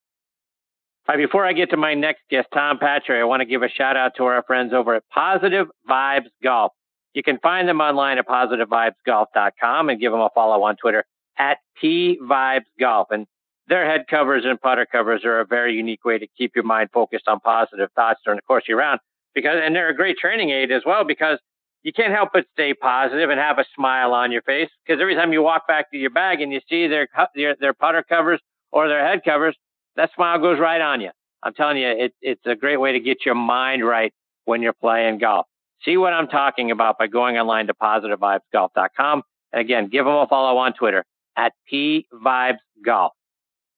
[1.08, 3.97] Before I get to my next guest, Tom Patri, I want to give a shout
[3.97, 6.72] out to our friends over at Positive Vibes Golf.
[7.14, 11.04] You can find them online at positivevibesgolf.com and give them a follow on Twitter
[11.38, 12.62] at T Vibes
[13.10, 13.28] And
[13.68, 16.89] their head covers and putter covers are a very unique way to keep your mind
[16.93, 18.99] focused on positive thoughts during the course of your round.
[19.34, 21.39] Because and they're a great training aid as well because
[21.84, 24.70] you can't help but stay positive and have a smile on your face.
[24.86, 27.74] Because every time you walk back to your bag and you see their their, their
[27.74, 28.39] putter covers
[28.72, 29.56] or their head covers,
[29.96, 31.12] that smile goes right on you.
[31.44, 34.14] I'm telling you, it, it's a great way to get your mind right
[34.46, 35.48] when you're playing golf.
[35.84, 39.24] See what I'm talking about by going online to positivevibesgolf.com.
[39.52, 41.04] And again, give them a follow on Twitter
[41.36, 43.10] at pvibesgolf.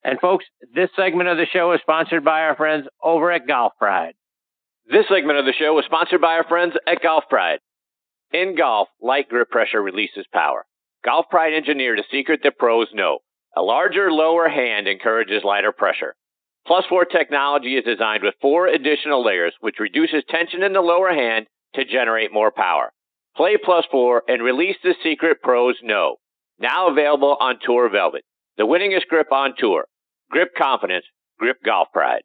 [0.03, 0.45] And folks,
[0.75, 4.15] this segment of the show is sponsored by our friends over at Golf Pride.
[4.85, 7.59] This segment of the show is sponsored by our friends at Golf Pride.
[8.33, 10.65] In golf, light grip pressure releases power.
[11.05, 13.19] Golf Pride engineered a secret that pros know.
[13.55, 16.15] A larger, lower hand encourages lighter pressure.
[16.65, 21.13] Plus 4 technology is designed with four additional layers, which reduces tension in the lower
[21.13, 21.45] hand
[21.75, 22.91] to generate more power.
[23.35, 26.17] Play Plus 4 and release the secret pros know.
[26.59, 28.23] Now available on Tour Velvet,
[28.57, 29.85] the winningest grip on tour.
[30.31, 31.05] Grip confidence,
[31.37, 32.21] grip golf pride.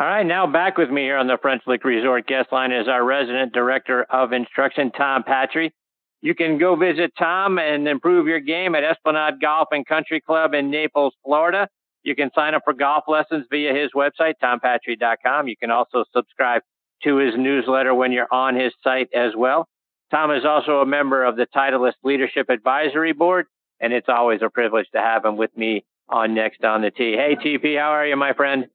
[0.00, 2.86] All right, now back with me here on the French Lick Resort guest line is
[2.86, 5.74] our resident director of instruction, Tom Patri.
[6.20, 10.54] You can go visit Tom and improve your game at Esplanade Golf and Country Club
[10.54, 11.68] in Naples, Florida.
[12.02, 15.48] You can sign up for golf lessons via his website, tompatri.com.
[15.48, 16.62] You can also subscribe
[17.04, 19.68] to his newsletter when you're on his site as well.
[20.10, 23.46] Tom is also a member of the Titleist Leadership Advisory Board
[23.80, 27.12] and it's always a privilege to have him with me on Next on the Tee.
[27.12, 28.66] Hey, TP, how are you, my friend?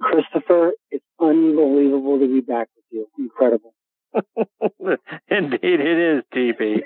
[0.00, 3.06] Christopher, it's unbelievable to be back with you.
[3.18, 3.74] Incredible.
[5.28, 6.80] Indeed, it is, TP.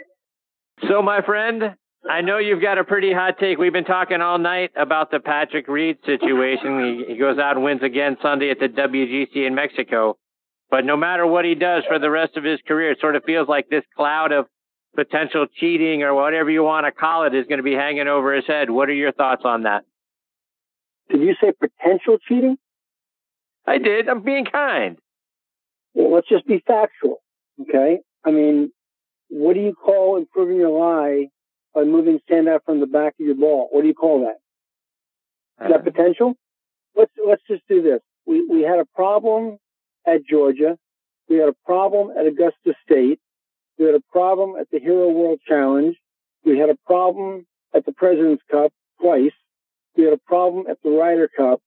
[0.88, 1.76] So, my friend,
[2.08, 3.58] I know you've got a pretty hot take.
[3.58, 7.04] We've been talking all night about the Patrick Reed situation.
[7.06, 10.18] He, he goes out and wins again Sunday at the WGC in Mexico.
[10.70, 13.24] But no matter what he does for the rest of his career, it sort of
[13.24, 14.46] feels like this cloud of
[14.96, 18.34] potential cheating or whatever you want to call it is going to be hanging over
[18.34, 18.70] his head.
[18.70, 19.84] What are your thoughts on that?
[21.10, 22.56] Did you say potential cheating?
[23.66, 24.08] I did.
[24.08, 24.96] I'm being kind.
[25.94, 27.22] Well, let's just be factual.
[27.60, 27.98] Okay.
[28.24, 28.70] I mean,
[29.28, 31.28] what do you call improving your lie
[31.74, 33.68] by moving stand out from the back of your ball?
[33.70, 35.64] What do you call that?
[35.64, 36.34] Is that uh, potential?
[36.96, 38.00] Let's let's just do this.
[38.26, 39.58] We we had a problem
[40.06, 40.76] at Georgia.
[41.28, 43.20] We had a problem at Augusta State.
[43.78, 45.96] We had a problem at the Hero World Challenge.
[46.44, 49.32] We had a problem at the President's Cup twice.
[49.96, 51.60] We had a problem at the Ryder Cup.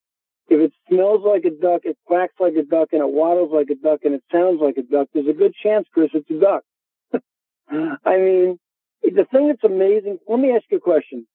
[0.48, 3.70] If it smells like a duck, it quacks like a duck, and it waddles like
[3.70, 6.40] a duck, and it sounds like a duck, there's a good chance, Chris, it's a
[6.40, 6.64] duck.
[7.70, 8.60] I mean,
[9.04, 11.26] the thing that's amazing, let me ask you a question.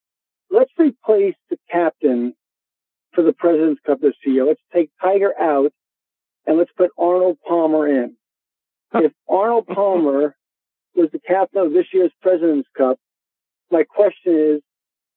[0.50, 2.34] Let's replace the captain
[3.12, 4.44] for the President's Cup this year.
[4.44, 5.72] Let's take Tiger out
[6.46, 8.16] and let's put Arnold Palmer in.
[8.94, 10.36] If Arnold Palmer
[10.94, 12.98] was the captain of this year's President's Cup.
[13.70, 14.62] My question is,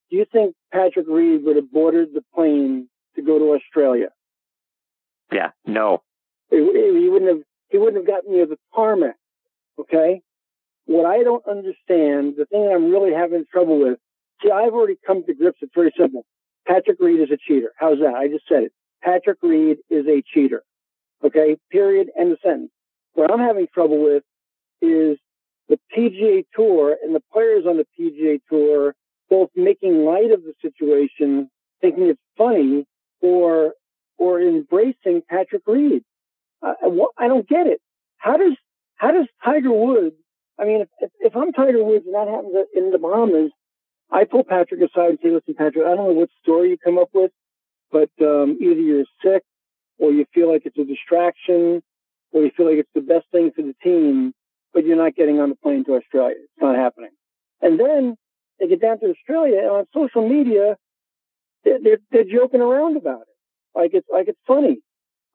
[0.10, 4.10] do you think Patrick Reed would have boarded the plane to go to Australia?
[5.32, 6.04] Yeah, no.
[6.50, 7.44] He, he wouldn't have.
[7.70, 9.16] He wouldn't have gotten near the tarmac.
[9.80, 10.22] Okay.
[10.86, 13.98] What I don't understand, the thing I'm really having trouble with.
[14.44, 15.60] See, I've already come to grips.
[15.62, 16.26] It's very simple.
[16.68, 17.72] Patrick Reed is a cheater.
[17.78, 18.14] How's that?
[18.16, 18.74] I just said it.
[19.02, 20.62] Patrick Reed is a cheater.
[21.24, 21.58] Okay.
[21.72, 22.10] Period.
[22.20, 22.72] End of sentence.
[23.14, 24.24] What I'm having trouble with
[24.82, 25.18] is
[25.70, 28.94] the PGA Tour and the players on the PGA Tour
[29.30, 31.50] both making light of the situation,
[31.82, 32.86] thinking it's funny,
[33.24, 33.74] or
[34.20, 36.04] or embracing Patrick Reed.
[36.62, 36.74] I,
[37.18, 37.82] I don't get it.
[38.18, 38.54] How does
[38.98, 40.16] how does Tiger Woods?
[40.60, 43.52] I mean, if, if I'm Tiger Woods and that happens in the Bahamas,
[44.12, 47.00] I pull Patrick aside and say, "Listen, Patrick, I don't know what story you come
[47.00, 47.32] up with,
[47.92, 49.42] but um, either you're sick,
[49.98, 51.82] or you feel like it's a distraction,
[52.32, 54.36] or you feel like it's the best thing for the team
[54.74, 56.36] but you're not getting on the plane to Australia.
[56.40, 57.12] It's not happening.
[57.62, 58.18] And then
[58.60, 60.76] they get down to Australia and on social media,
[61.64, 63.36] they're, they're, they're joking around about it.
[63.76, 64.80] Like it's, like it's funny.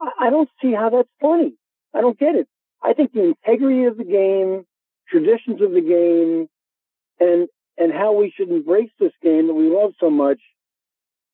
[0.01, 1.55] I, I don't see how that's funny.
[1.95, 2.49] I don't get it.
[2.83, 4.65] I think the integrity of the game,
[5.09, 6.49] traditions of the game,
[7.19, 10.41] and, and how we should embrace this game that we love so much.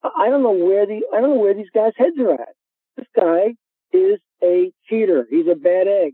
[0.02, 2.54] I don't know where the, I don't know where these guys' heads are at.
[2.96, 3.54] This guy
[3.92, 5.26] is a cheater.
[5.28, 6.12] He's a bad egg.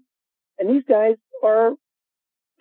[0.58, 1.72] And these guys are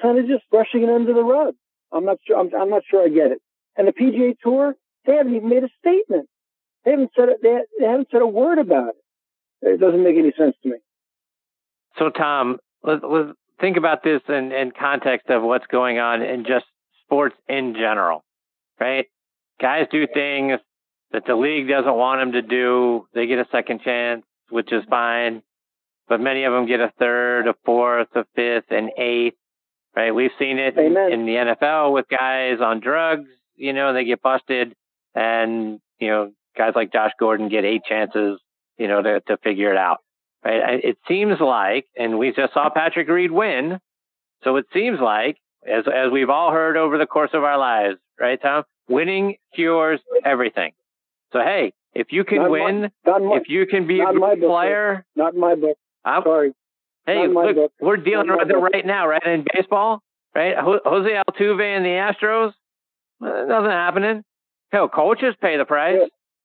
[0.02, 1.56] kind of just brushing it under the rug.
[1.92, 2.40] I'm not sure.
[2.40, 3.42] I'm, I'm not sure I get it.
[3.76, 4.76] And the PGA Tour,
[5.10, 6.28] they haven't even made a statement.
[6.86, 7.30] They haven't said.
[7.42, 9.68] They, they haven't said a word about it.
[9.68, 10.78] It doesn't make any sense to me.
[11.98, 16.46] So, Tom, let's, let's think about this in, in context of what's going on in
[16.46, 16.66] just
[17.04, 18.24] sports in general,
[18.80, 19.06] right?
[19.60, 20.60] Guys do things
[21.12, 23.06] that the league doesn't want them to do.
[23.14, 25.42] They get a second chance, which is fine
[26.10, 29.38] but many of them get a third, a fourth, a fifth, an eighth.
[29.96, 30.14] Right?
[30.14, 33.30] We've seen it in, in, the NFL with guys on drugs.
[33.56, 34.76] you know, they get busted,
[35.16, 38.40] and you know, guys like Josh Gordon get eight chances,
[38.78, 39.98] you know, to to figure it out.
[40.44, 40.84] Right?
[40.84, 43.80] It seems like, and we just saw Patrick Reed win,
[44.44, 45.38] so it seems like,
[45.68, 48.64] as as we've all heard over the course of our lives, right, Tom?
[48.88, 50.72] Winning cures everything.
[51.34, 54.40] So hey, if you can Not win, my- my- if you can be a good
[54.40, 55.78] player, Not my book.
[56.06, 56.54] I'm, Sorry.
[57.06, 57.72] Hey, look, book.
[57.82, 59.22] we're dealing Not with it right now, right?
[59.26, 60.02] In baseball,
[60.34, 60.56] right?
[60.58, 62.54] Jose Altuve and the Astros,
[63.20, 64.24] nothing happening.
[64.72, 65.98] Hell, coaches pay the price,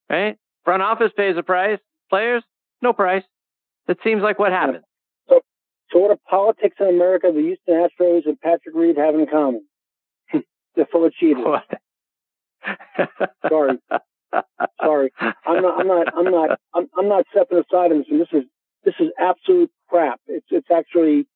[0.08, 0.36] right?
[0.64, 1.78] Front office pays the price.
[2.08, 2.42] Players,
[2.80, 3.22] no price.
[3.86, 4.84] That seems like what happens.
[5.28, 5.40] So,
[5.92, 9.66] so what do politics in America, the Houston Astros and Patrick Reed have in common?
[10.76, 11.44] They're full of cheaters.
[13.48, 13.78] Sorry.
[14.82, 15.12] Sorry.
[15.46, 15.80] I'm not.
[15.80, 16.14] I'm not.
[16.16, 16.60] I'm not.
[16.74, 18.06] I'm, I'm not stepping aside on this.
[18.10, 18.44] This is
[18.84, 20.20] this is absolute crap.
[20.26, 21.26] It's it's actually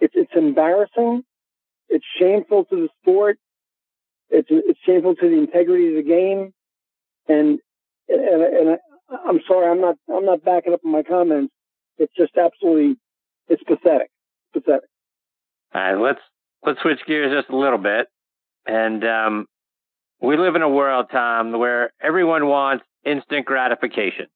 [0.00, 1.22] it's it's embarrassing.
[1.88, 3.38] It's shameful to the sport.
[4.30, 6.52] It's it's shameful to the integrity of the game.
[7.28, 7.58] And
[8.08, 9.70] and, and I, I'm sorry.
[9.70, 9.96] I'm not.
[10.12, 11.52] I'm not backing up my comments.
[11.98, 12.96] It's just absolutely.
[13.48, 14.10] It's pathetic.
[14.52, 14.88] Pathetic.
[15.74, 16.20] All right, let's
[16.64, 18.06] let's switch gears just a little bit,
[18.66, 19.46] and um,
[20.20, 24.26] we live in a world, Tom, where everyone wants instant gratification,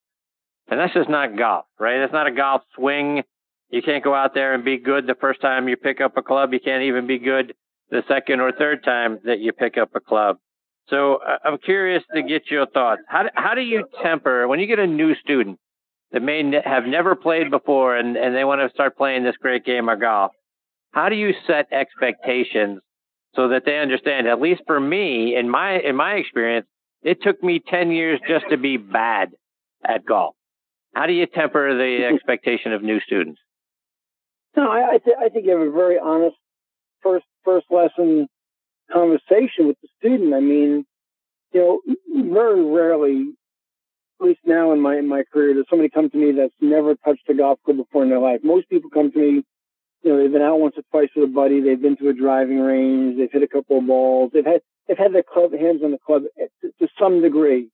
[0.69, 2.01] and that's just not golf, right?
[2.01, 3.23] It's not a golf swing.
[3.71, 6.23] You can't go out there and be good the first time you pick up a
[6.23, 6.53] club.
[6.53, 7.55] You can't even be good
[7.91, 10.37] the second or third time that you pick up a club.
[10.89, 13.03] So uh, I'm curious to get your thoughts.
[13.09, 15.59] How do, how do you temper when you get a new student
[16.13, 19.37] that may ne- have never played before and, and they want to start playing this
[19.41, 20.33] great game of golf?
[20.93, 22.81] How do you set expectations
[23.35, 24.27] so that they understand?
[24.27, 26.67] At least for me, in my in my experience,
[27.03, 29.31] it took me ten years just to be bad
[29.87, 30.35] at golf.
[30.95, 33.41] How do you temper the expectation of new students?
[34.57, 36.37] No, I I, th- I think you have a very honest
[37.03, 38.29] first first lesson
[38.93, 40.35] conversation with the student.
[40.35, 40.85] I mean,
[41.53, 41.81] you know,
[42.33, 43.33] very rarely,
[44.21, 46.95] at least now in my in my career, does somebody come to me that's never
[46.97, 48.41] touched a golf club before in their life.
[48.43, 49.43] Most people come to me,
[50.03, 52.15] you know, they've been out once or twice with a buddy, they've been to a
[52.15, 55.83] driving range, they've hit a couple of balls, they've had they've had their club hands
[55.83, 56.23] on the club
[56.63, 57.69] to, to some degree,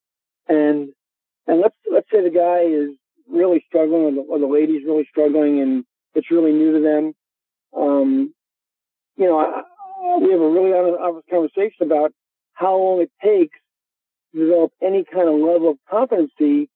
[0.49, 0.91] and
[1.47, 2.97] and let's let's say the guy is
[3.29, 5.85] really struggling, or the, or the lady's really struggling, and
[6.15, 7.15] it's really new to them.
[7.77, 8.34] Um,
[9.17, 9.63] you know,
[10.21, 12.13] we have a really honest, conversation about
[12.55, 13.57] how long it takes
[14.33, 16.69] to develop any kind of level of competency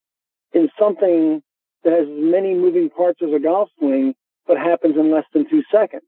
[0.53, 1.43] in something
[1.85, 4.15] that has as many moving parts as a golf swing,
[4.47, 6.03] but happens in less than two seconds.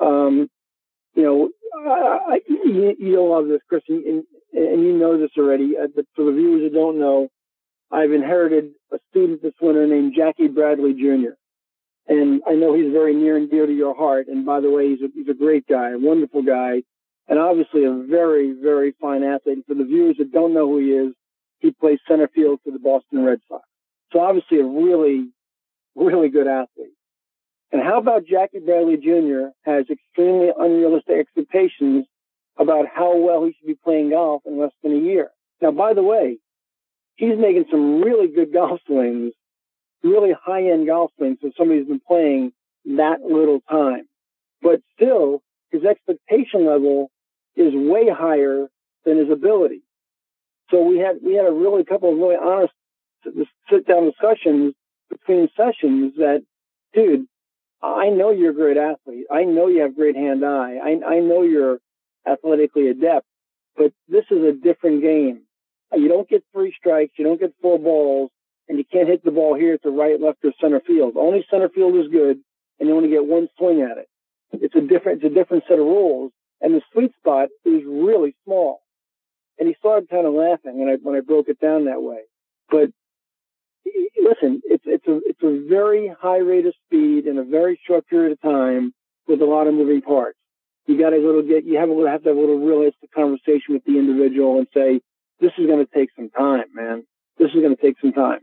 [0.00, 0.48] Um,
[1.14, 5.30] you know, I, I, you, you'll love this, Chris, and, and, and you know this
[5.38, 5.76] already.
[5.76, 7.28] uh, But for the viewers who don't know,
[7.90, 11.34] I've inherited a student this winter named Jackie Bradley Jr.
[12.08, 14.28] And I know he's very near and dear to your heart.
[14.28, 16.82] And by the way, he's a, he's a great guy, a wonderful guy,
[17.28, 19.56] and obviously a very, very fine athlete.
[19.56, 21.14] And for the viewers that don't know who he is,
[21.58, 23.64] he plays center field for the Boston Red Sox.
[24.12, 25.30] So obviously a really,
[25.96, 26.94] really good athlete.
[27.72, 29.48] And how about Jackie Bradley Jr.
[29.64, 32.06] has extremely unrealistic expectations
[32.56, 35.30] about how well he should be playing golf in less than a year.
[35.60, 36.38] Now, by the way,
[37.16, 39.32] he's making some really good golf swings,
[40.06, 42.52] really high end golf swings for somebody who's been playing
[42.96, 44.06] that little time.
[44.62, 47.10] But still, his expectation level
[47.56, 48.68] is way higher
[49.04, 49.82] than his ability.
[50.70, 52.72] So we had we had a really couple of really honest
[53.70, 54.74] sit down discussions
[55.10, 56.42] between sessions that,
[56.94, 57.26] dude,
[57.82, 59.26] I know you're a great athlete.
[59.30, 60.76] I know you have great hand eye.
[60.82, 61.78] I I know you're
[62.26, 63.26] athletically adept,
[63.76, 65.42] but this is a different game.
[65.92, 68.30] You don't get three strikes, you don't get four balls,
[68.68, 71.16] and you can't hit the ball here to right, left, or center field.
[71.16, 72.38] Only center field is good,
[72.78, 74.08] and you only get one swing at it.
[74.52, 78.34] It's a different, it's a different set of rules, and the sweet spot is really
[78.44, 78.80] small.
[79.58, 82.20] And he started kind of laughing when I when I broke it down that way.
[82.68, 82.90] But
[84.20, 88.06] listen, it's it's a it's a very high rate of speed in a very short
[88.06, 88.92] period of time
[89.26, 90.38] with a lot of moving parts.
[90.86, 93.74] You got to little get you have a have to have a little realistic conversation
[93.74, 95.00] with the individual and say,
[95.40, 97.04] this is going to take some time, man.
[97.38, 98.40] This is going to take some time.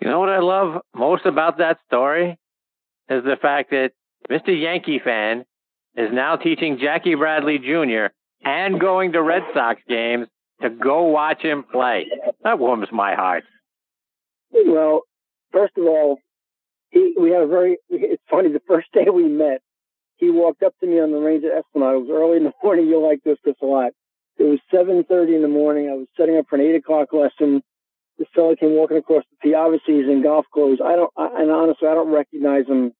[0.00, 2.38] You know what I love most about that story
[3.08, 3.90] is the fact that
[4.30, 4.48] Mr.
[4.48, 5.44] Yankee fan
[5.96, 8.06] is now teaching Jackie Bradley Jr.
[8.44, 10.28] and going to Red Sox games
[10.62, 12.06] to go watch him play.
[12.44, 13.44] That warms my heart.
[14.52, 15.02] Well,
[15.52, 16.18] first of all,
[16.90, 19.60] he, we had a very, it's funny, the first day we met,
[20.16, 21.94] he walked up to me on the range at Esplanade.
[21.94, 22.88] It was early in the morning.
[22.88, 23.92] You'll like this, Chris, a lot.
[24.38, 25.88] It was 7.30 in the morning.
[25.90, 27.62] I was setting up for an 8 o'clock lesson.
[28.20, 29.54] This fellow came walking across the tee.
[29.56, 30.78] Obviously, he's in golf clothes.
[30.84, 32.92] I don't, I, and honestly, I don't recognize him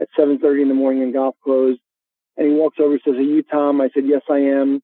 [0.00, 1.78] at 7.30 in the morning in golf clothes.
[2.36, 3.80] And he walks over, he says, are you Tom?
[3.80, 4.82] I said, yes, I am.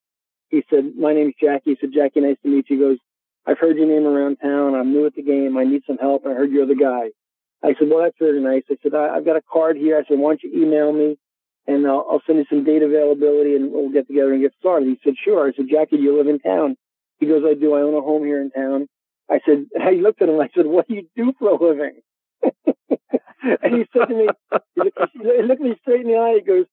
[0.53, 2.99] he said, "My name's Jackie." He said, "Jackie, nice to meet you." He goes,
[3.47, 4.75] "I've heard your name around town.
[4.75, 5.57] I'm new at the game.
[5.57, 6.27] I need some help.
[6.27, 7.11] I heard you're the guy."
[7.65, 10.05] I said, "Well, that's very nice." I said, I, "I've got a card here." I
[10.07, 11.19] said, "Why don't you email me,
[11.67, 14.89] and I'll, I'll send you some date availability, and we'll get together and get started."
[14.89, 16.77] He said, "Sure." I said, "Jackie, do you live in town?"
[17.19, 17.75] He goes, "I do.
[17.75, 18.89] I own a home here in town."
[19.31, 20.41] I said, and I looked at him.
[20.41, 22.01] I said, "What do you do for a living?"
[22.43, 24.29] and he said to me,
[24.75, 26.35] he looked, he looked me straight in the eye.
[26.37, 26.67] He goes,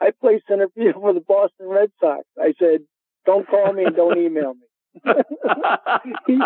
[0.00, 2.80] "I play center field for the Boston Red Sox." I said,
[3.26, 4.66] "Don't call me and don't email me."
[6.26, 6.38] he,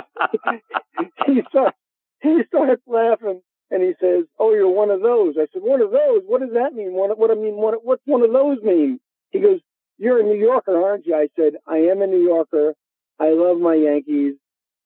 [1.27, 1.43] he
[2.23, 2.43] he
[2.87, 3.41] laughing
[3.71, 6.23] and he says, "Oh, you're one of those." I said, "One of those?
[6.27, 6.93] What does that mean?
[6.93, 7.57] What, what I mean?
[7.57, 9.01] What, what's one of those mean?"
[9.31, 9.61] He goes,
[9.99, 12.75] "You're a New Yorker, aren't you?" I said, "I am a New Yorker.
[13.19, 14.35] I love my Yankees,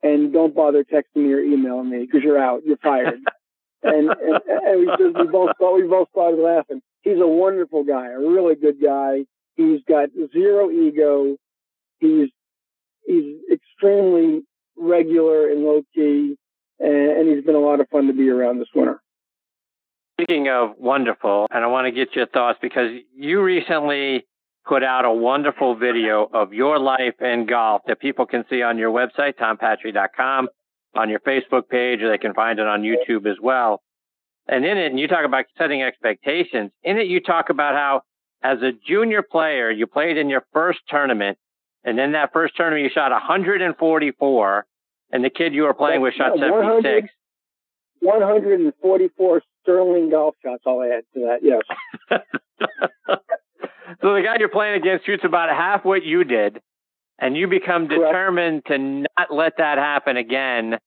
[0.02, 2.62] and don't bother texting me or emailing me because you're out.
[2.64, 3.20] You're fired."
[3.82, 6.80] and, and and we just we both we both started laughing.
[7.02, 9.24] He's a wonderful guy, a really good guy.
[9.56, 11.36] He's got zero ego.
[12.00, 12.28] He's
[13.06, 14.42] he's extremely
[14.76, 16.36] regular and low key,
[16.78, 19.00] and, and he's been a lot of fun to be around this winter.
[20.20, 24.26] Speaking of wonderful, and I want to get your thoughts because you recently
[24.68, 28.76] put out a wonderful video of your life in golf that people can see on
[28.76, 30.48] your website, tompatri.com
[30.94, 33.82] on your Facebook page, or they can find it on YouTube as well.
[34.46, 36.70] And in it, and you talk about setting expectations.
[36.82, 38.02] In it, you talk about how,
[38.42, 41.38] as a junior player, you played in your first tournament,
[41.84, 44.66] and in that first tournament, you shot 144,
[45.12, 47.08] and the kid you were playing with shot 76.
[48.00, 50.62] 144 sterling golf shots.
[50.66, 51.40] I'll add to that.
[51.42, 52.20] Yes.
[54.00, 56.60] so the guy you're playing against shoots about half what you did
[57.18, 58.02] and you become Correct.
[58.02, 60.78] determined to not let that happen again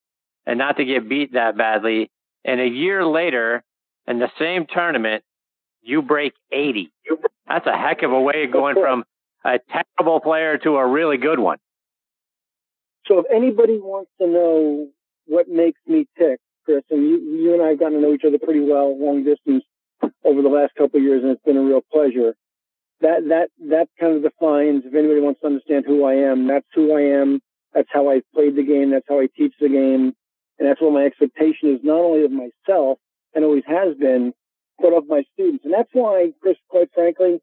[0.46, 2.10] and not to get beat that badly.
[2.44, 3.62] And a year later,
[4.06, 5.22] in the same tournament,
[5.82, 6.92] you break 80.
[7.46, 9.04] That's a heck of a way of going from
[9.44, 11.58] a terrible player to a really good one.
[13.06, 14.88] So if anybody wants to know
[15.26, 18.22] what makes me tick, Chris, and you, you and I have gotten to know each
[18.24, 19.64] other pretty well, long distance
[20.24, 22.34] over the last couple of years, and it's been a real pleasure
[23.02, 26.66] that that that kind of defines if anybody wants to understand who I am, that's
[26.74, 27.40] who I am.
[27.74, 28.90] That's how I played the game.
[28.90, 30.12] That's how I teach the game,
[30.58, 32.98] and that's what my expectation is not only of myself
[33.34, 34.32] and always has been,
[34.78, 35.64] but of my students.
[35.64, 37.40] And that's why, Chris, quite frankly,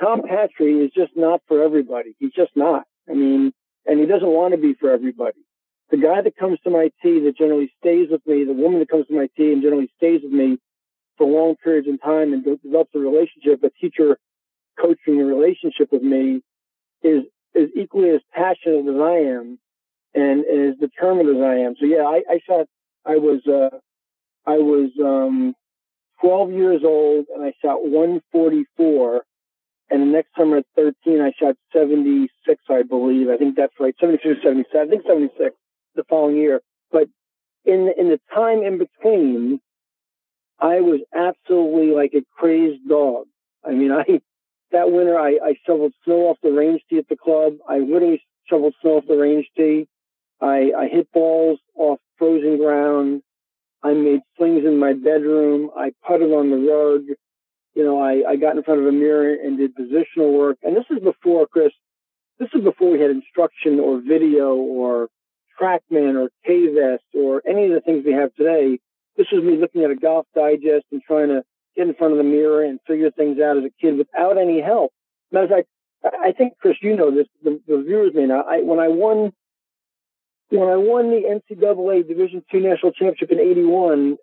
[0.00, 2.14] Tom Patri is just not for everybody.
[2.18, 2.84] He's just not.
[3.10, 3.52] I mean,
[3.86, 5.38] and he doesn't want to be for everybody.
[5.90, 8.90] The guy that comes to my tee that generally stays with me, the woman that
[8.90, 10.58] comes to my tee and generally stays with me
[11.16, 14.18] for long periods of time and develops a relationship, a teacher
[14.80, 16.42] coaching relationship with me
[17.02, 17.24] is
[17.54, 19.58] is equally as passionate as I am
[20.14, 21.74] and, and as determined as I am.
[21.78, 22.66] So yeah, I, I shot
[23.04, 23.76] I was uh
[24.46, 25.54] I was um
[26.20, 29.22] 12 years old and I shot 144
[29.90, 33.28] and the next summer at 13 I shot 76 I believe.
[33.28, 33.94] I think that's right.
[34.00, 34.86] 76 77.
[34.86, 35.54] I think 76
[35.94, 36.60] the following year.
[36.90, 37.08] But
[37.64, 39.60] in in the time in between
[40.60, 43.26] I was absolutely like a crazed dog.
[43.64, 44.20] I mean, I
[44.72, 47.54] that winter, I, I shoveled snow off the range tee at the club.
[47.68, 49.88] I literally shoveled snow off the range tee.
[50.40, 53.22] I, I hit balls off frozen ground.
[53.82, 55.70] I made swings in my bedroom.
[55.76, 57.16] I putted on the rug.
[57.74, 60.58] You know, I, I got in front of a mirror and did positional work.
[60.62, 61.72] And this is before, Chris,
[62.38, 65.08] this is before we had instruction or video or
[65.60, 68.78] TrackMan or K-Vest or any of the things we have today.
[69.16, 71.42] This was me looking at a golf digest and trying to
[71.76, 74.60] get in front of the mirror and figure things out as a kid without any
[74.60, 74.92] help.
[75.30, 75.68] Matter of fact,
[76.04, 77.26] I think Chris, you know this.
[77.42, 78.46] The, the viewers may not.
[78.48, 79.32] I, when I won,
[80.50, 84.16] when I won the NCAA Division Two National Championship in '81,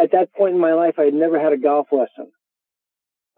[0.00, 2.32] at that point in my life, I had never had a golf lesson.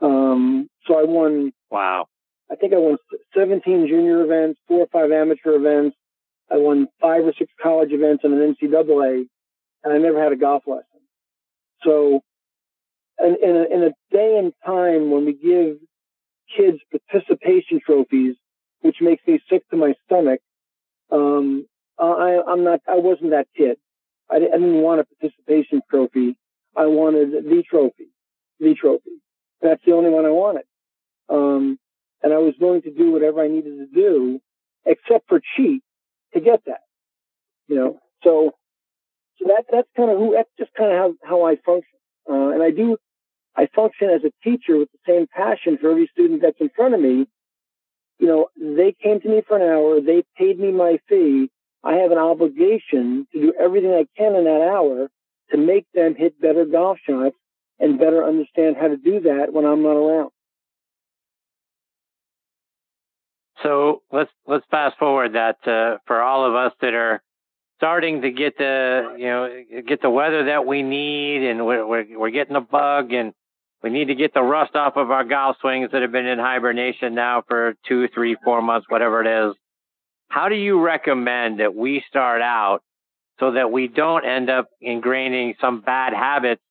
[0.01, 1.53] Um, so I won.
[1.71, 2.07] Wow.
[2.51, 2.99] I think I won
[3.35, 5.97] 17 junior events, four or five amateur events.
[6.51, 9.25] I won five or six college events and an NCAA,
[9.85, 10.85] and I never had a golf lesson.
[11.83, 12.21] So
[13.19, 15.79] in, in, a, in a day and time when we give
[16.57, 18.37] kids participation trophies,
[18.81, 20.41] which makes me sick to my stomach,
[21.11, 21.67] um,
[21.99, 23.77] I, I'm not, I wasn't that kid.
[24.31, 26.37] I, I didn't want a participation trophy.
[26.77, 28.09] I wanted the trophy,
[28.59, 29.21] the trophy.
[29.61, 30.65] That's the only one I wanted.
[31.29, 31.79] Um,
[32.23, 34.41] and I was willing to do whatever I needed to do,
[34.85, 35.83] except for cheat
[36.35, 36.81] to get that.
[37.69, 38.53] You know, so
[39.39, 41.99] so that that's kind of who that's just kind of how how I function.
[42.29, 42.97] Uh, and I do
[43.57, 46.95] I function as a teacher with the same passion for every student that's in front
[46.95, 47.27] of me.
[48.19, 51.51] You know, they came to me for an hour, they paid me my fee.
[51.85, 55.09] I have an obligation to do everything I can in that hour
[55.51, 57.37] to make them hit better golf shots
[57.81, 60.31] and better understand how to do that when I'm not around.
[63.63, 67.23] So let's let's fast forward that uh, for all of us that are
[67.83, 72.07] starting to get the you know get the weather that we need, and we're we're,
[72.17, 73.33] we're getting the bug, and
[73.83, 76.39] we need to get the rust off of our golf swings that have been in
[76.39, 79.57] hibernation now for two, three, four months, whatever it is.
[80.29, 82.83] How do you recommend that we start out
[83.41, 86.63] so that we don't end up ingraining some bad habits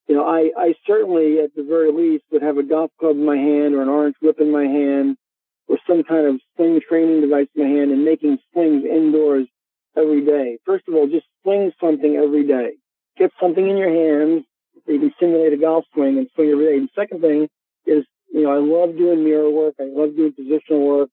[0.07, 3.25] you know, I, I certainly, at the very least, would have a golf club in
[3.25, 5.17] my hand or an orange whip in my hand
[5.67, 9.47] or some kind of swing training device in my hand and making swings indoors
[9.97, 10.57] every day.
[10.65, 12.73] First of all, just swing something every day.
[13.17, 14.45] Get something in your hands
[14.85, 16.79] that you can simulate a golf swing and swing every day.
[16.79, 17.47] The second thing
[17.85, 19.75] is, you know, I love doing mirror work.
[19.79, 21.09] I love doing positional work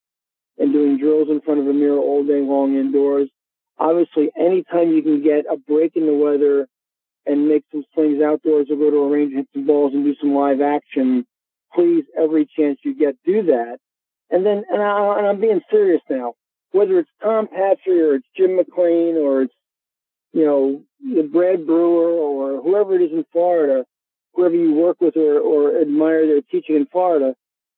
[0.59, 3.29] and doing drills in front of a mirror all day long indoors.
[3.79, 6.69] Obviously, anytime you can get a break in the weather
[7.25, 10.05] and make some swings outdoors or go to a range and hit some balls and
[10.05, 11.25] do some live action,
[11.75, 13.79] please, every chance you get, do that.
[14.33, 16.35] And then, and, I, and I'm being serious now,
[16.73, 19.55] whether it's Tom Patri or it's Jim McLean or it's,
[20.33, 23.85] you know, the Brad Brewer or whoever it is in Florida,
[24.35, 27.35] whoever you work with or, or admire their teaching in Florida,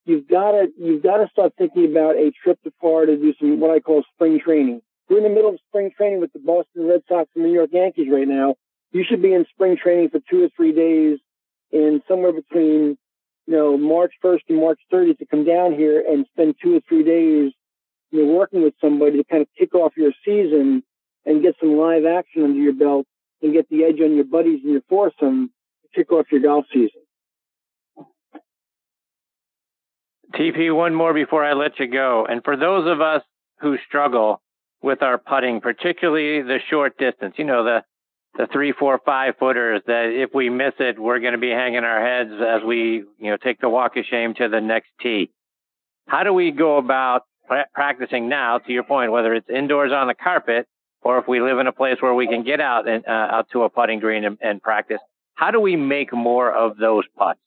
[0.07, 3.35] you've got to, you've got to start thinking about a trip to Florida to do
[3.39, 4.81] some, what I call spring training.
[5.11, 7.55] We're in the middle of spring training with the Boston Red Sox and the New
[7.55, 8.55] York Yankees right now
[8.95, 11.19] you should be in spring training for two or three days
[11.73, 12.97] in somewhere between,
[13.47, 16.81] you know, March 1st and March 30th to come down here and spend two or
[16.89, 17.53] three days,
[18.11, 20.83] you know, working with somebody to kind of kick off your season
[21.27, 23.07] and get some live action under your belt
[23.43, 25.51] and get the edge on your buddies and your foursome
[25.83, 27.03] to kick off your golf season.
[30.35, 32.27] TP, one more before I let you go.
[32.29, 33.23] And for those of us
[33.61, 34.41] who struggle
[34.83, 37.85] with our putting, particularly the short distance, you know, the
[38.37, 41.85] the three, four, five footers that if we miss it, we're going to be hanging
[41.85, 45.31] our heads as we, you know, take the walk of shame to the next tee.
[46.07, 47.23] How do we go about
[47.75, 50.67] practicing now, to your point, whether it's indoors on the carpet
[51.03, 53.47] or if we live in a place where we can get out and uh, out
[53.53, 54.99] to a putting green and, and practice?
[55.35, 57.41] How do we make more of those putts?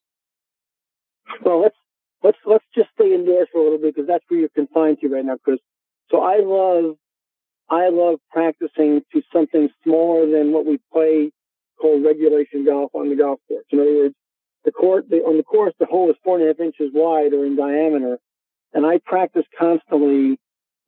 [1.44, 1.76] Well, let's
[2.24, 5.08] let's let's just stay indoors for a little bit because that's where you're confined to
[5.10, 5.60] right now, Chris.
[6.12, 6.96] So I love
[7.70, 11.32] I love practicing to something smaller than what we play
[11.80, 13.66] called regulation golf on the golf course.
[13.72, 14.16] In other words,
[14.64, 17.34] the court the, on the course the hole is four and a half inches wide
[17.34, 18.20] or in diameter,
[18.74, 20.40] and I practice constantly.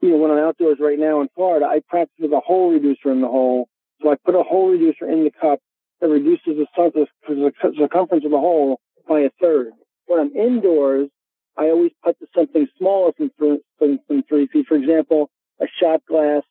[0.01, 3.11] You know, when I'm outdoors right now in Florida, I practice with a hole reducer
[3.11, 3.67] in the hole.
[4.01, 5.59] So I put a hole reducer in the cup
[5.99, 8.79] that reduces the circumference of the hole
[9.09, 9.73] by a third.
[10.05, 11.09] When I'm indoors,
[11.57, 14.67] I always put to something smaller than, than three feet.
[14.67, 15.29] For example,
[15.59, 16.43] a shot glass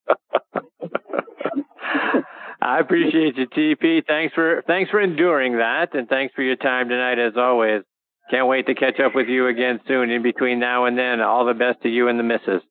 [2.62, 4.06] I appreciate you, TP.
[4.06, 7.82] Thanks for thanks for enduring that, and thanks for your time tonight, as always.
[8.30, 10.10] Can't wait to catch up with you again soon.
[10.10, 12.62] In between now and then, all the best to you and the missus.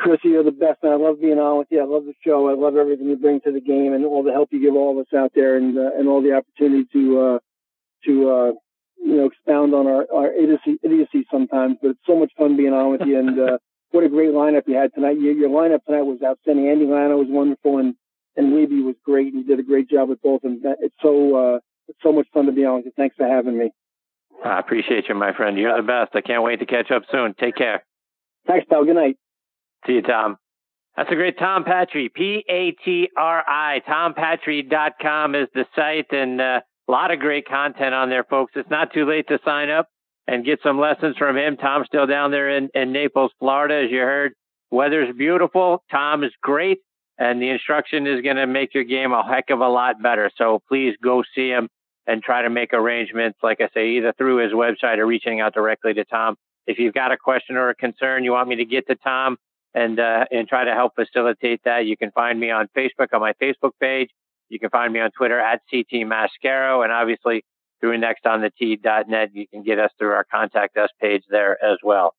[0.00, 0.92] Chrissy, you're the best, man.
[0.92, 1.80] I love being on with you.
[1.80, 2.48] I love the show.
[2.48, 4.92] I love everything you bring to the game and all the help you give all
[4.92, 7.38] of us out there, and uh, and all the opportunity to uh,
[8.06, 8.52] to uh,
[8.96, 11.76] you know expound on our our idiocy, idiocy sometimes.
[11.82, 13.58] But it's so much fun being on with you, and uh,
[13.90, 15.20] what a great lineup you had tonight.
[15.20, 16.68] Your, your lineup tonight was outstanding.
[16.68, 17.94] Andy Lano was wonderful, and
[18.36, 19.34] and Levy was great.
[19.34, 21.58] He did a great job with both, and it's so uh,
[21.88, 22.92] it's so much fun to be on with you.
[22.96, 23.70] Thanks for having me.
[24.42, 25.58] I appreciate you, my friend.
[25.58, 26.12] You're the best.
[26.14, 27.34] I can't wait to catch up soon.
[27.38, 27.84] Take care.
[28.46, 28.86] Thanks, pal.
[28.86, 29.18] Good night.
[29.86, 30.36] See you, Tom.
[30.96, 33.80] That's a great Tom Patri, P A T R I.
[33.88, 38.52] TomPatri.com is the site, and uh, a lot of great content on there, folks.
[38.56, 39.86] It's not too late to sign up
[40.26, 41.56] and get some lessons from him.
[41.56, 44.32] Tom's still down there in, in Naples, Florida, as you heard.
[44.70, 45.82] Weather's beautiful.
[45.90, 46.78] Tom is great,
[47.18, 50.30] and the instruction is going to make your game a heck of a lot better.
[50.36, 51.68] So please go see him
[52.06, 55.54] and try to make arrangements, like I say, either through his website or reaching out
[55.54, 56.36] directly to Tom.
[56.66, 59.36] If you've got a question or a concern you want me to get to Tom,
[59.74, 61.86] and uh, and try to help facilitate that.
[61.86, 64.10] You can find me on Facebook on my Facebook page.
[64.48, 67.44] You can find me on Twitter at CT Mascaro, and obviously
[67.80, 72.14] through nextonthetee.net, you can get us through our contact us page there as well.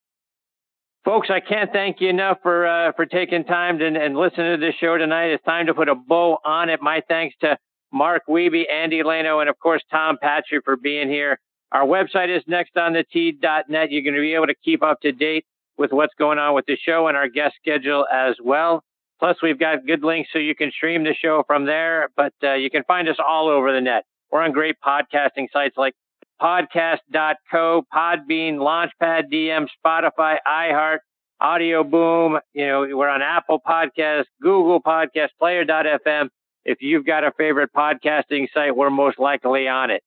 [1.03, 4.65] Folks, I can't thank you enough for uh, for taking time to, and listening to
[4.65, 5.27] this show tonight.
[5.27, 6.81] It's time to put a bow on it.
[6.81, 7.57] My thanks to
[7.91, 11.39] Mark Wiebe, Andy Lano, and of course Tom Patri for being here.
[11.71, 13.91] Our website is nextonthetee.net.
[13.91, 15.45] You're going to be able to keep up to date
[15.81, 18.83] with what's going on with the show and our guest schedule as well.
[19.19, 22.53] Plus, we've got good links so you can stream the show from there, but uh,
[22.53, 24.03] you can find us all over the net.
[24.31, 25.93] We're on great podcasting sites like
[26.41, 30.99] podcast.co, Podbean, Launchpad DM, Spotify, iHeart,
[31.39, 32.39] Audio Boom.
[32.53, 36.29] You know, we're on Apple Podcasts, Google Podcasts, Player.fm.
[36.63, 40.03] If you've got a favorite podcasting site, we're most likely on it.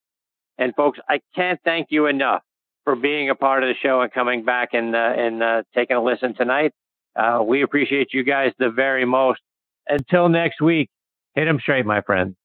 [0.57, 2.41] And folks, I can't thank you enough
[2.85, 5.97] for being a part of the show and coming back and uh, and uh, taking
[5.97, 6.71] a listen tonight.
[7.15, 9.41] Uh, we appreciate you guys the very most.
[9.89, 10.89] Until next week,
[11.33, 12.35] hit them straight, my friends.